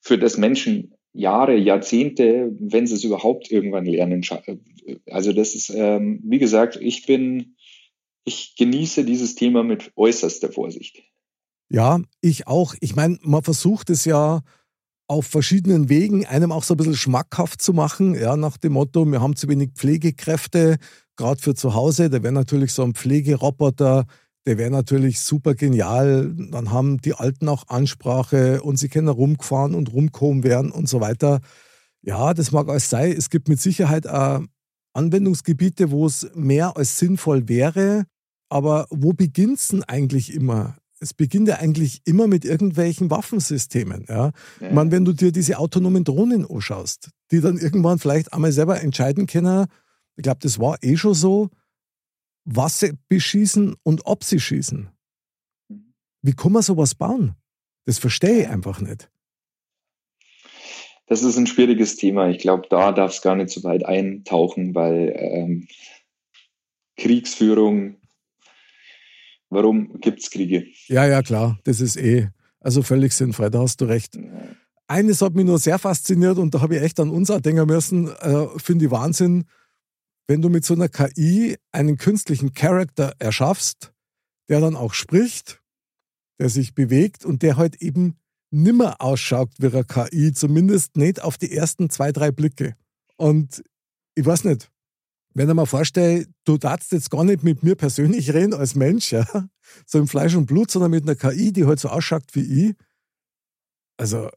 für 0.00 0.16
das 0.16 0.38
Menschen 0.38 0.94
Jahre, 1.18 1.56
Jahrzehnte, 1.56 2.54
wenn 2.60 2.86
sie 2.86 2.94
es 2.94 3.02
überhaupt 3.02 3.50
irgendwann 3.50 3.86
lernen. 3.86 4.24
Also 5.10 5.32
das 5.32 5.54
ist, 5.56 5.70
ähm, 5.70 6.20
wie 6.22 6.38
gesagt, 6.38 6.78
ich 6.80 7.06
bin, 7.06 7.56
ich 8.24 8.54
genieße 8.56 9.04
dieses 9.04 9.34
Thema 9.34 9.64
mit 9.64 9.90
äußerster 9.96 10.52
Vorsicht. 10.52 11.02
Ja, 11.70 12.00
ich 12.20 12.46
auch. 12.46 12.74
Ich 12.80 12.94
meine, 12.94 13.18
man 13.22 13.42
versucht 13.42 13.90
es 13.90 14.04
ja 14.04 14.42
auf 15.08 15.26
verschiedenen 15.26 15.88
Wegen, 15.88 16.24
einem 16.24 16.52
auch 16.52 16.62
so 16.62 16.74
ein 16.74 16.76
bisschen 16.76 16.94
schmackhaft 16.94 17.60
zu 17.60 17.72
machen, 17.72 18.14
ja, 18.14 18.36
nach 18.36 18.56
dem 18.56 18.74
Motto, 18.74 19.04
wir 19.04 19.20
haben 19.20 19.34
zu 19.34 19.48
wenig 19.48 19.70
Pflegekräfte, 19.74 20.76
gerade 21.16 21.40
für 21.40 21.54
zu 21.54 21.74
Hause. 21.74 22.10
Da 22.10 22.22
wäre 22.22 22.32
natürlich 22.32 22.72
so 22.72 22.84
ein 22.84 22.94
Pflegeroboter 22.94 24.06
der 24.48 24.56
wäre 24.56 24.70
natürlich 24.70 25.20
super 25.20 25.54
genial. 25.54 26.34
Dann 26.34 26.72
haben 26.72 27.02
die 27.02 27.12
Alten 27.12 27.48
auch 27.48 27.68
Ansprache 27.68 28.62
und 28.62 28.78
sie 28.78 28.88
können 28.88 29.08
rumgefahren 29.08 29.74
und 29.74 29.92
rumkommen 29.92 30.42
werden 30.42 30.72
und 30.72 30.88
so 30.88 31.02
weiter. 31.02 31.40
Ja, 32.00 32.32
das 32.32 32.50
mag 32.50 32.66
alles 32.70 32.88
sein. 32.88 33.12
Es 33.12 33.28
gibt 33.28 33.48
mit 33.48 33.60
Sicherheit 33.60 34.06
auch 34.06 34.40
Anwendungsgebiete, 34.94 35.90
wo 35.90 36.06
es 36.06 36.30
mehr 36.34 36.78
als 36.78 36.98
sinnvoll 36.98 37.46
wäre. 37.50 38.06
Aber 38.48 38.86
wo 38.88 39.12
beginnt 39.12 39.58
es 39.58 39.68
denn 39.68 39.84
eigentlich 39.84 40.32
immer? 40.32 40.78
Es 40.98 41.12
beginnt 41.12 41.48
ja 41.48 41.56
eigentlich 41.56 42.00
immer 42.06 42.26
mit 42.26 42.46
irgendwelchen 42.46 43.10
Waffensystemen. 43.10 44.06
Ja? 44.08 44.32
ja. 44.60 44.68
Ich 44.68 44.72
meine, 44.72 44.90
wenn 44.92 45.04
du 45.04 45.12
dir 45.12 45.30
diese 45.30 45.58
autonomen 45.58 46.04
Drohnen 46.04 46.46
anschaust, 46.50 47.10
die 47.30 47.42
dann 47.42 47.58
irgendwann 47.58 47.98
vielleicht 47.98 48.32
einmal 48.32 48.52
selber 48.52 48.80
entscheiden 48.80 49.26
können, 49.26 49.66
ich 50.16 50.22
glaube, 50.22 50.40
das 50.40 50.58
war 50.58 50.78
eh 50.82 50.96
schon 50.96 51.12
so, 51.12 51.50
was 52.50 52.80
sie 52.80 52.94
beschießen 53.08 53.76
und 53.82 54.06
ob 54.06 54.24
sie 54.24 54.40
schießen. 54.40 54.88
Wie 56.22 56.32
kann 56.32 56.52
man 56.52 56.62
sowas 56.62 56.94
bauen? 56.94 57.34
Das 57.84 57.98
verstehe 57.98 58.42
ich 58.42 58.48
einfach 58.48 58.80
nicht. 58.80 59.10
Das 61.06 61.22
ist 61.22 61.36
ein 61.36 61.46
schwieriges 61.46 61.96
Thema. 61.96 62.28
Ich 62.28 62.38
glaube, 62.38 62.66
da 62.68 62.92
darf 62.92 63.12
es 63.12 63.22
gar 63.22 63.36
nicht 63.36 63.50
so 63.50 63.62
weit 63.64 63.84
eintauchen, 63.84 64.74
weil 64.74 65.14
ähm, 65.16 65.68
Kriegsführung, 66.96 67.96
warum 69.50 70.00
gibt 70.00 70.20
es 70.20 70.30
Kriege? 70.30 70.66
Ja, 70.86 71.06
ja, 71.06 71.22
klar, 71.22 71.58
das 71.64 71.80
ist 71.80 71.96
eh. 71.96 72.28
Also 72.60 72.82
völlig 72.82 73.12
sinnfrei, 73.12 73.50
da 73.50 73.60
hast 73.60 73.80
du 73.80 73.84
recht. 73.84 74.18
Eines 74.86 75.20
hat 75.20 75.34
mich 75.34 75.44
nur 75.44 75.58
sehr 75.58 75.78
fasziniert 75.78 76.38
und 76.38 76.54
da 76.54 76.62
habe 76.62 76.76
ich 76.76 76.82
echt 76.82 76.98
an 76.98 77.10
uns 77.10 77.30
auch 77.30 77.40
denken 77.40 77.66
müssen, 77.66 78.08
äh, 78.08 78.46
finde 78.58 78.86
ich 78.86 78.90
Wahnsinn 78.90 79.44
wenn 80.28 80.42
du 80.42 80.50
mit 80.50 80.64
so 80.64 80.74
einer 80.74 80.88
KI 80.88 81.56
einen 81.72 81.96
künstlichen 81.96 82.52
Charakter 82.52 83.14
erschaffst, 83.18 83.92
der 84.48 84.60
dann 84.60 84.76
auch 84.76 84.94
spricht, 84.94 85.62
der 86.38 86.50
sich 86.50 86.74
bewegt 86.74 87.24
und 87.24 87.42
der 87.42 87.56
halt 87.56 87.82
eben 87.82 88.18
nimmer 88.50 89.00
ausschaut 89.00 89.50
wie 89.58 89.66
eine 89.66 89.84
KI, 89.84 90.32
zumindest 90.32 90.96
nicht 90.96 91.22
auf 91.22 91.38
die 91.38 91.52
ersten 91.52 91.90
zwei, 91.90 92.12
drei 92.12 92.30
Blicke. 92.30 92.76
Und 93.16 93.64
ich 94.14 94.24
weiß 94.24 94.44
nicht, 94.44 94.70
wenn 95.34 95.48
ich 95.48 95.54
mir 95.54 95.66
vorstelle, 95.66 96.26
du 96.44 96.58
darfst 96.58 96.92
jetzt 96.92 97.10
gar 97.10 97.24
nicht 97.24 97.42
mit 97.42 97.62
mir 97.62 97.74
persönlich 97.74 98.30
reden 98.34 98.54
als 98.54 98.74
Mensch, 98.74 99.12
ja, 99.12 99.26
so 99.86 99.98
im 99.98 100.08
Fleisch 100.08 100.34
und 100.34 100.46
Blut, 100.46 100.70
sondern 100.70 100.90
mit 100.90 101.04
einer 101.04 101.16
KI, 101.16 101.52
die 101.52 101.66
halt 101.66 101.80
so 101.80 101.88
ausschaut 101.88 102.24
wie 102.32 102.68
ich. 102.68 102.74
Also, 103.96 104.30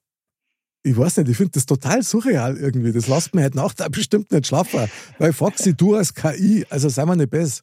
ich 0.84 0.98
weiß 0.98 1.18
nicht, 1.18 1.30
ich 1.30 1.38
finde 1.38 1.52
das 1.54 1.66
total 1.66 2.02
surreal 2.04 2.58
irgendwie. 2.58 2.92
Das 2.92 3.08
lässt 3.08 3.36
mir 3.36 3.46
heute 3.46 3.58
Nacht 3.58 3.84
bestimmt 3.92 4.32
nicht 4.32 4.48
schlafen. 4.48 4.90
Weil 5.20 5.34
Foxy, 5.34 5.76
du 5.76 5.96
als 5.96 6.14
KI, 6.14 6.66
also 6.70 6.90
sei 6.90 7.06
mal 7.06 7.16
nicht 7.16 7.30
besser. 7.30 7.62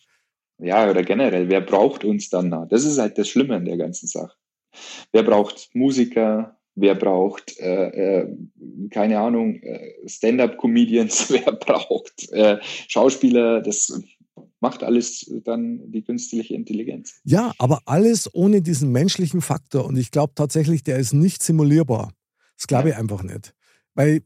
Ja, 0.60 0.90
oder 0.90 1.02
generell, 1.02 1.48
wer 1.48 1.60
braucht 1.60 2.04
uns 2.04 2.30
dann 2.30 2.48
noch? 2.48 2.66
Das 2.68 2.84
ist 2.84 2.98
halt 2.98 3.16
das 3.18 3.28
Schlimme 3.28 3.56
an 3.56 3.64
der 3.64 3.76
ganzen 3.76 4.08
Sache. 4.08 4.34
Wer 5.12 5.22
braucht 5.22 5.70
Musiker? 5.74 6.56
Wer 6.74 6.94
braucht, 6.94 7.58
äh, 7.58 8.20
äh, 8.20 8.36
keine 8.90 9.18
Ahnung, 9.18 9.56
äh, 9.62 9.94
Stand-up-Comedians? 10.06 11.30
Wer 11.32 11.52
braucht 11.52 12.30
äh, 12.30 12.58
Schauspieler? 12.62 13.60
Das 13.62 14.00
macht 14.60 14.84
alles 14.84 15.28
dann 15.44 15.90
die 15.90 16.02
künstliche 16.02 16.54
Intelligenz. 16.54 17.20
Ja, 17.24 17.52
aber 17.58 17.80
alles 17.86 18.32
ohne 18.32 18.62
diesen 18.62 18.92
menschlichen 18.92 19.40
Faktor. 19.40 19.86
Und 19.86 19.96
ich 19.96 20.12
glaube 20.12 20.34
tatsächlich, 20.36 20.84
der 20.84 20.98
ist 20.98 21.12
nicht 21.12 21.42
simulierbar. 21.42 22.12
Das 22.58 22.66
glaube 22.66 22.90
ich 22.90 22.96
einfach 22.96 23.22
nicht. 23.22 23.54
Weil 23.94 24.22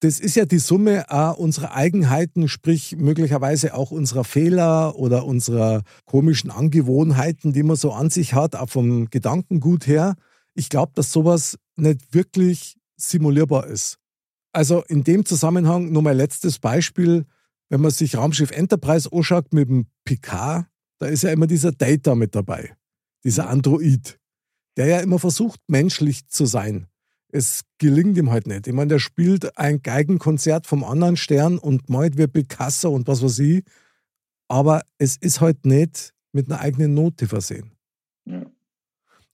das 0.00 0.20
ist 0.20 0.36
ja 0.36 0.44
die 0.44 0.58
Summe 0.58 1.10
auch 1.10 1.38
unserer 1.38 1.74
Eigenheiten, 1.74 2.46
sprich 2.46 2.94
möglicherweise 2.96 3.74
auch 3.74 3.90
unserer 3.90 4.24
Fehler 4.24 4.96
oder 4.96 5.24
unserer 5.24 5.82
komischen 6.04 6.50
Angewohnheiten, 6.50 7.54
die 7.54 7.62
man 7.62 7.76
so 7.76 7.92
an 7.92 8.10
sich 8.10 8.34
hat, 8.34 8.54
auch 8.54 8.68
vom 8.68 9.08
Gedankengut 9.08 9.86
her. 9.86 10.14
Ich 10.54 10.68
glaube, 10.68 10.92
dass 10.94 11.10
sowas 11.10 11.58
nicht 11.76 12.12
wirklich 12.12 12.76
simulierbar 12.96 13.66
ist. 13.66 13.98
Also 14.52 14.84
in 14.84 15.04
dem 15.04 15.24
Zusammenhang 15.24 15.90
nur 15.90 16.02
mein 16.02 16.16
letztes 16.16 16.58
Beispiel. 16.58 17.24
wenn 17.70 17.80
man 17.80 17.90
sich 17.90 18.16
Raumschiff 18.16 18.50
Enterprise 18.50 19.08
anschaut 19.10 19.52
mit 19.54 19.68
dem 19.70 19.86
Picard, 20.04 20.66
da 20.98 21.06
ist 21.06 21.22
ja 21.22 21.30
immer 21.30 21.46
dieser 21.46 21.72
Data 21.72 22.14
mit 22.14 22.34
dabei, 22.34 22.76
dieser 23.24 23.48
Android, 23.48 24.20
der 24.76 24.86
ja 24.86 25.00
immer 25.00 25.18
versucht, 25.18 25.60
menschlich 25.66 26.28
zu 26.28 26.44
sein. 26.44 26.88
Es 27.36 27.64
gelingt 27.78 28.16
ihm 28.16 28.30
halt 28.30 28.46
nicht. 28.46 28.68
Ich 28.68 28.72
meine, 28.72 28.90
der 28.90 29.00
spielt 29.00 29.58
ein 29.58 29.82
Geigenkonzert 29.82 30.68
vom 30.68 30.84
anderen 30.84 31.16
Stern 31.16 31.58
und 31.58 31.88
malt 31.88 32.16
wie 32.16 32.28
Picasso 32.28 32.90
und 32.90 33.08
was 33.08 33.24
weiß 33.24 33.40
ich, 33.40 33.64
aber 34.46 34.82
es 34.98 35.16
ist 35.16 35.40
halt 35.40 35.66
nicht 35.66 36.14
mit 36.30 36.48
einer 36.48 36.60
eigenen 36.60 36.94
Note 36.94 37.26
versehen. 37.26 37.72
Ja. 38.24 38.46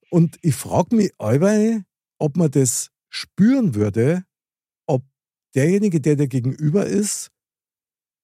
Und 0.08 0.38
ich 0.40 0.54
frage 0.54 0.96
mich 0.96 1.12
allweil, 1.18 1.84
ob 2.18 2.38
man 2.38 2.50
das 2.50 2.90
spüren 3.10 3.74
würde, 3.74 4.24
ob 4.86 5.04
derjenige, 5.54 6.00
der 6.00 6.16
dir 6.16 6.26
gegenüber 6.26 6.86
ist, 6.86 7.30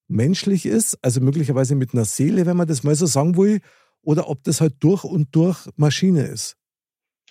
menschlich 0.09 0.65
ist, 0.65 0.97
also 1.03 1.21
möglicherweise 1.21 1.75
mit 1.75 1.93
einer 1.93 2.07
Seele, 2.07 2.47
wenn 2.47 2.57
man 2.57 2.67
das 2.67 2.83
mal 2.83 2.95
so 2.95 3.05
sagen 3.05 3.37
will, 3.37 3.61
oder 4.01 4.31
ob 4.31 4.43
das 4.43 4.62
halt 4.62 4.77
durch 4.79 5.05
und 5.05 5.37
durch 5.37 5.69
Maschine 5.77 6.23
ist. 6.23 6.57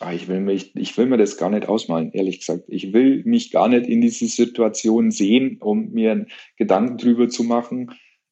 Ah, 0.06 0.14
ich, 0.14 0.28
will 0.28 0.40
mich, 0.40 0.76
ich 0.76 0.96
will 1.00 1.08
mir 1.08 1.18
das 1.18 1.36
gar 1.36 1.50
nicht 1.50 1.68
ausmalen, 1.68 2.12
ehrlich 2.12 2.38
gesagt. 2.38 2.66
Ich 2.68 2.94
will 2.94 3.24
mich 3.26 3.50
gar 3.50 3.68
nicht 3.68 3.88
in 3.88 4.02
diese 4.02 4.28
Situation 4.28 5.10
sehen, 5.10 5.58
um 5.60 5.94
mir 5.94 6.28
Gedanken 6.58 6.98
drüber 6.98 7.28
zu 7.28 7.44
machen, 7.44 7.90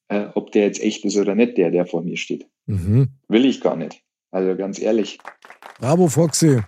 äh, 0.07 0.27
ob 0.35 0.51
der 0.51 0.65
jetzt 0.65 0.83
echt 0.83 1.03
ist 1.03 1.17
oder 1.17 1.33
nicht, 1.33 1.57
der, 1.57 1.71
der 1.71 1.87
vor 1.87 2.03
mir 2.03 2.15
steht. 2.15 2.45
Mhm. 2.67 3.07
Will 3.27 3.45
ich 3.45 3.59
gar 3.59 3.75
nicht. 3.75 4.03
Also 4.29 4.55
ganz 4.55 4.79
ehrlich. 4.79 5.17
Bravo, 5.79 6.09
Foxy. 6.09 6.59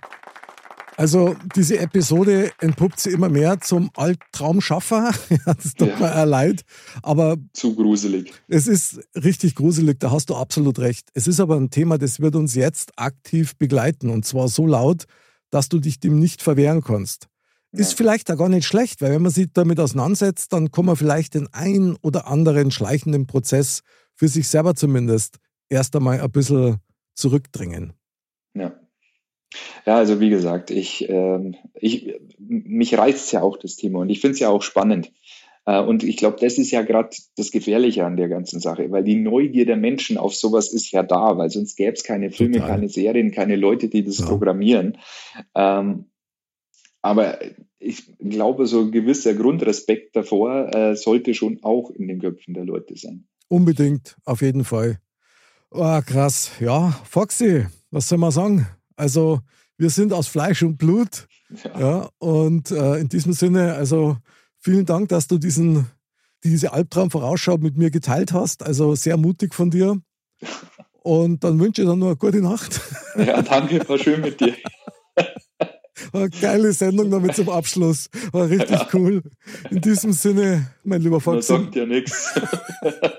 Also 0.98 1.36
diese 1.56 1.78
Episode 1.80 2.52
entpuppt 2.60 3.00
sie 3.00 3.12
immer 3.12 3.30
mehr 3.30 3.60
zum 3.60 3.90
Albtraumschaffer. 3.96 5.12
das 5.46 5.74
tut 5.74 5.90
ja. 5.90 6.00
mir 6.00 6.26
leid. 6.26 6.64
Aber 7.02 7.38
zu 7.54 7.76
gruselig. 7.76 8.32
Es 8.48 8.68
ist 8.68 9.02
richtig 9.16 9.56
gruselig, 9.56 10.00
da 10.00 10.12
hast 10.12 10.30
du 10.30 10.36
absolut 10.36 10.80
recht. 10.80 11.10
Es 11.14 11.28
ist 11.28 11.40
aber 11.40 11.58
ein 11.58 11.70
Thema, 11.70 11.98
das 11.98 12.22
wird 12.22 12.36
uns 12.36 12.56
jetzt 12.56 12.98
aktiv 12.98 13.58
begleiten. 13.58 14.10
Und 14.10 14.26
zwar 14.26 14.48
so 14.48 14.66
laut, 14.66 15.06
dass 15.50 15.70
du 15.70 15.80
dich 15.80 16.00
dem 16.00 16.20
nicht 16.20 16.42
verwehren 16.42 16.82
kannst. 16.82 17.28
Ja. 17.74 17.80
Ist 17.82 17.94
vielleicht 17.94 18.30
da 18.30 18.36
gar 18.36 18.50
nicht 18.50 18.66
schlecht, 18.66 19.02
weil 19.02 19.12
wenn 19.12 19.22
man 19.22 19.32
sich 19.32 19.48
damit 19.54 19.80
auseinandersetzt, 19.80 20.54
dann 20.54 20.72
kann 20.72 20.86
man 20.86 20.96
vielleicht 20.96 21.34
den 21.34 21.48
ein 21.54 21.98
oder 22.02 22.28
anderen 22.28 22.72
schleichenden 22.72 23.28
Prozess 23.28 23.82
für 24.16 24.30
sich 24.30 24.48
selber 24.48 24.76
zumindest 24.76 25.40
erst 25.68 25.96
einmal 25.96 26.22
ein 26.22 26.32
bisschen 26.32 26.78
zurückdrängen. 27.16 27.94
Ja. 28.54 28.74
Ja, 29.86 29.98
also 29.98 30.20
wie 30.20 30.30
gesagt, 30.30 30.72
ich, 30.72 31.08
äh, 31.10 31.52
ich 31.76 32.16
mich 32.40 32.98
reizt 32.98 33.32
ja 33.32 33.42
auch 33.42 33.58
das 33.58 33.76
Thema 33.76 34.00
und 34.00 34.10
ich 34.10 34.20
finde 34.20 34.34
es 34.34 34.40
ja 34.40 34.50
auch 34.50 34.64
spannend. 34.64 35.12
Äh, 35.66 35.82
und 35.82 36.04
ich 36.04 36.18
glaube, 36.18 36.38
das 36.40 36.58
ist 36.58 36.72
ja 36.72 36.82
gerade 36.82 37.10
das 37.38 37.52
Gefährliche 37.52 38.06
an 38.06 38.18
der 38.18 38.30
ganzen 38.30 38.60
Sache, 38.60 38.90
weil 38.92 39.04
die 39.04 39.16
Neugier 39.16 39.66
der 39.66 39.78
Menschen 39.78 40.18
auf 40.18 40.36
sowas 40.36 40.72
ist 40.72 40.92
ja 40.92 41.04
da, 41.04 41.38
weil 41.38 41.50
sonst 41.50 41.76
gäbe 41.76 41.94
es 41.94 42.04
keine 42.04 42.32
Filme, 42.32 42.58
Total. 42.58 42.70
keine 42.70 42.90
Serien, 42.90 43.32
keine 43.32 43.56
Leute, 43.56 43.88
die 43.88 44.04
das 44.04 44.20
ja. 44.20 44.26
programmieren. 44.26 44.98
Ähm, 45.54 46.06
aber 47.02 47.40
ich 47.78 48.18
glaube, 48.18 48.66
so 48.66 48.82
ein 48.82 48.92
gewisser 48.92 49.36
Grundrespekt 49.36 50.16
davor 50.16 50.74
äh, 50.74 50.96
sollte 50.96 51.36
schon 51.36 51.60
auch 51.62 51.92
in 51.92 52.08
den 52.08 52.20
Köpfen 52.20 52.56
der 52.56 52.66
Leute 52.66 52.98
sein. 52.98 53.28
Unbedingt, 53.48 54.18
auf 54.26 54.42
jeden 54.42 54.64
Fall. 54.64 55.00
Oh, 55.70 56.00
krass. 56.04 56.52
Ja, 56.60 57.00
Foxy, 57.04 57.68
was 57.92 58.10
soll 58.10 58.18
man 58.18 58.32
sagen? 58.32 58.68
Also, 58.96 59.42
wir 59.78 59.90
sind 59.90 60.14
aus 60.14 60.28
Fleisch 60.28 60.64
und 60.64 60.78
Blut. 60.78 61.28
Ja. 61.64 61.80
ja 61.80 62.10
und 62.20 62.72
äh, 62.72 62.98
in 62.98 63.10
diesem 63.10 63.34
Sinne, 63.34 63.74
also 63.76 64.18
vielen 64.60 64.86
Dank, 64.86 65.10
dass 65.10 65.28
du 65.28 65.38
diesen, 65.38 65.88
diese 66.44 66.74
Albtraum-Vorausschau 66.74 67.58
mit 67.58 67.78
mir 67.78 67.92
geteilt 67.92 68.34
hast. 68.34 68.64
Also 68.64 68.96
sehr 68.96 69.18
mutig 69.18 69.54
von 69.54 69.70
dir. 69.70 70.00
Und 71.02 71.44
dann 71.44 71.60
wünsche 71.60 71.82
ich 71.82 71.88
dir 71.88 71.96
nur 71.96 72.08
eine 72.08 72.16
gute 72.16 72.42
Nacht. 72.42 72.82
Ja, 73.16 73.42
danke, 73.42 73.88
war 73.88 73.98
schön 73.98 74.22
mit 74.22 74.40
dir. 74.40 74.56
Eine 76.12 76.30
geile 76.30 76.74
Sendung 76.74 77.10
damit 77.10 77.36
zum 77.36 77.50
Abschluss. 77.50 78.10
War 78.32 78.50
richtig 78.50 78.80
ja. 78.80 78.88
cool. 78.94 79.22
In 79.70 79.82
diesem 79.82 80.14
Sinne, 80.14 80.72
mein 80.84 81.02
lieber 81.02 81.20
Fox. 81.22 81.50
Man 81.50 81.64
sagt 81.64 81.76
ja 81.76 81.86
nichts. 81.86 82.34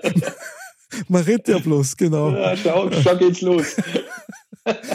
Man 1.07 1.23
redet 1.23 1.47
ja 1.47 1.59
bloß, 1.59 1.95
genau. 1.97 2.31
Ja, 2.31 2.55
schau, 2.55 2.89
schau 2.91 3.15
geht's 3.17 3.41
los. 3.41 3.75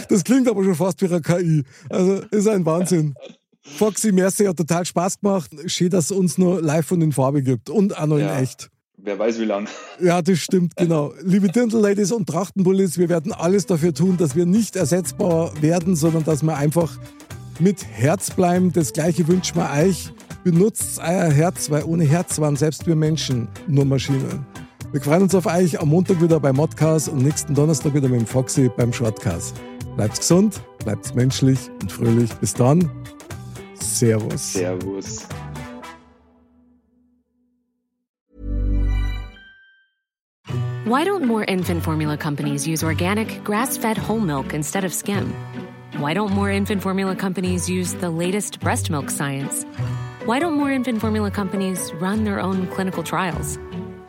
Das 0.08 0.24
klingt 0.24 0.48
aber 0.48 0.64
schon 0.64 0.74
fast 0.74 1.00
wie 1.02 1.06
eine 1.06 1.20
KI. 1.20 1.64
Also 1.88 2.22
ist 2.30 2.48
ein 2.48 2.64
Wahnsinn. 2.64 3.14
Foxy, 3.62 4.12
merci, 4.12 4.44
hat 4.44 4.56
total 4.56 4.84
Spaß 4.84 5.20
gemacht. 5.20 5.50
Schön, 5.66 5.90
dass 5.90 6.06
es 6.06 6.12
uns 6.12 6.36
nur 6.36 6.60
live 6.60 6.90
und 6.92 7.00
in 7.00 7.12
Farbe 7.12 7.42
gibt 7.42 7.70
und 7.70 7.96
auch 7.96 8.06
noch 8.06 8.18
ja, 8.18 8.36
in 8.36 8.42
echt. 8.42 8.70
Wer 8.96 9.18
weiß 9.18 9.40
wie 9.40 9.44
lang. 9.44 9.68
Ja, 10.00 10.22
das 10.22 10.38
stimmt, 10.38 10.76
genau. 10.76 11.12
Liebe 11.22 11.48
Dirndl-Ladies 11.48 12.12
und 12.12 12.28
Trachtenbullis, 12.28 12.98
wir 12.98 13.08
werden 13.08 13.32
alles 13.32 13.66
dafür 13.66 13.94
tun, 13.94 14.16
dass 14.16 14.36
wir 14.36 14.46
nicht 14.46 14.76
ersetzbar 14.76 15.52
werden, 15.60 15.96
sondern 15.96 16.24
dass 16.24 16.42
wir 16.42 16.56
einfach 16.56 16.98
mit 17.58 17.84
Herz 17.84 18.30
bleiben. 18.30 18.72
Das 18.72 18.92
gleiche 18.92 19.26
wünschen 19.26 19.56
wir 19.56 19.70
euch. 19.70 20.12
Benutzt 20.44 20.98
euer 20.98 21.30
Herz, 21.30 21.70
weil 21.70 21.84
ohne 21.84 22.04
Herz 22.04 22.40
waren 22.40 22.56
selbst 22.56 22.86
wir 22.86 22.96
Menschen 22.96 23.48
nur 23.68 23.84
Maschinen. 23.84 24.51
Wir 24.92 25.00
freuen 25.00 25.22
uns 25.22 25.34
auf 25.34 25.46
euch 25.46 25.80
am 25.80 25.88
Montag 25.88 26.20
wieder 26.20 26.38
bei 26.38 26.52
Modcast 26.52 27.08
und 27.08 27.22
nächsten 27.22 27.54
Donnerstag 27.54 27.94
wieder 27.94 28.10
mit 28.10 28.20
dem 28.20 28.26
Foxy 28.26 28.70
beim 28.76 28.92
Shortcast. 28.92 29.58
Bleibt 29.96 30.18
gesund, 30.18 30.60
bleibt 30.84 31.14
menschlich 31.14 31.58
und 31.80 31.90
fröhlich. 31.90 32.30
Bis 32.34 32.52
dann. 32.52 32.90
Servus. 33.72 34.52
Servus. 34.52 35.26
Why 40.84 41.04
don't 41.06 41.24
more 41.24 41.44
infant 41.44 41.82
formula 41.82 42.18
companies 42.18 42.68
use 42.68 42.84
organic, 42.84 43.42
grass-fed 43.44 43.96
whole 43.96 44.20
milk 44.20 44.52
instead 44.52 44.84
of 44.84 44.92
skim? 44.92 45.32
Why 45.96 46.12
don't 46.12 46.34
more 46.34 46.50
infant 46.50 46.82
formula 46.82 47.16
companies 47.16 47.66
use 47.66 47.94
the 47.94 48.10
latest 48.10 48.60
breast 48.60 48.90
milk 48.90 49.08
science? 49.08 49.64
Why 50.26 50.38
don't 50.38 50.58
more 50.58 50.70
infant 50.70 51.00
formula 51.00 51.30
companies 51.30 51.90
run 51.94 52.24
their 52.24 52.40
own 52.40 52.66
clinical 52.66 53.02
trials? 53.02 53.58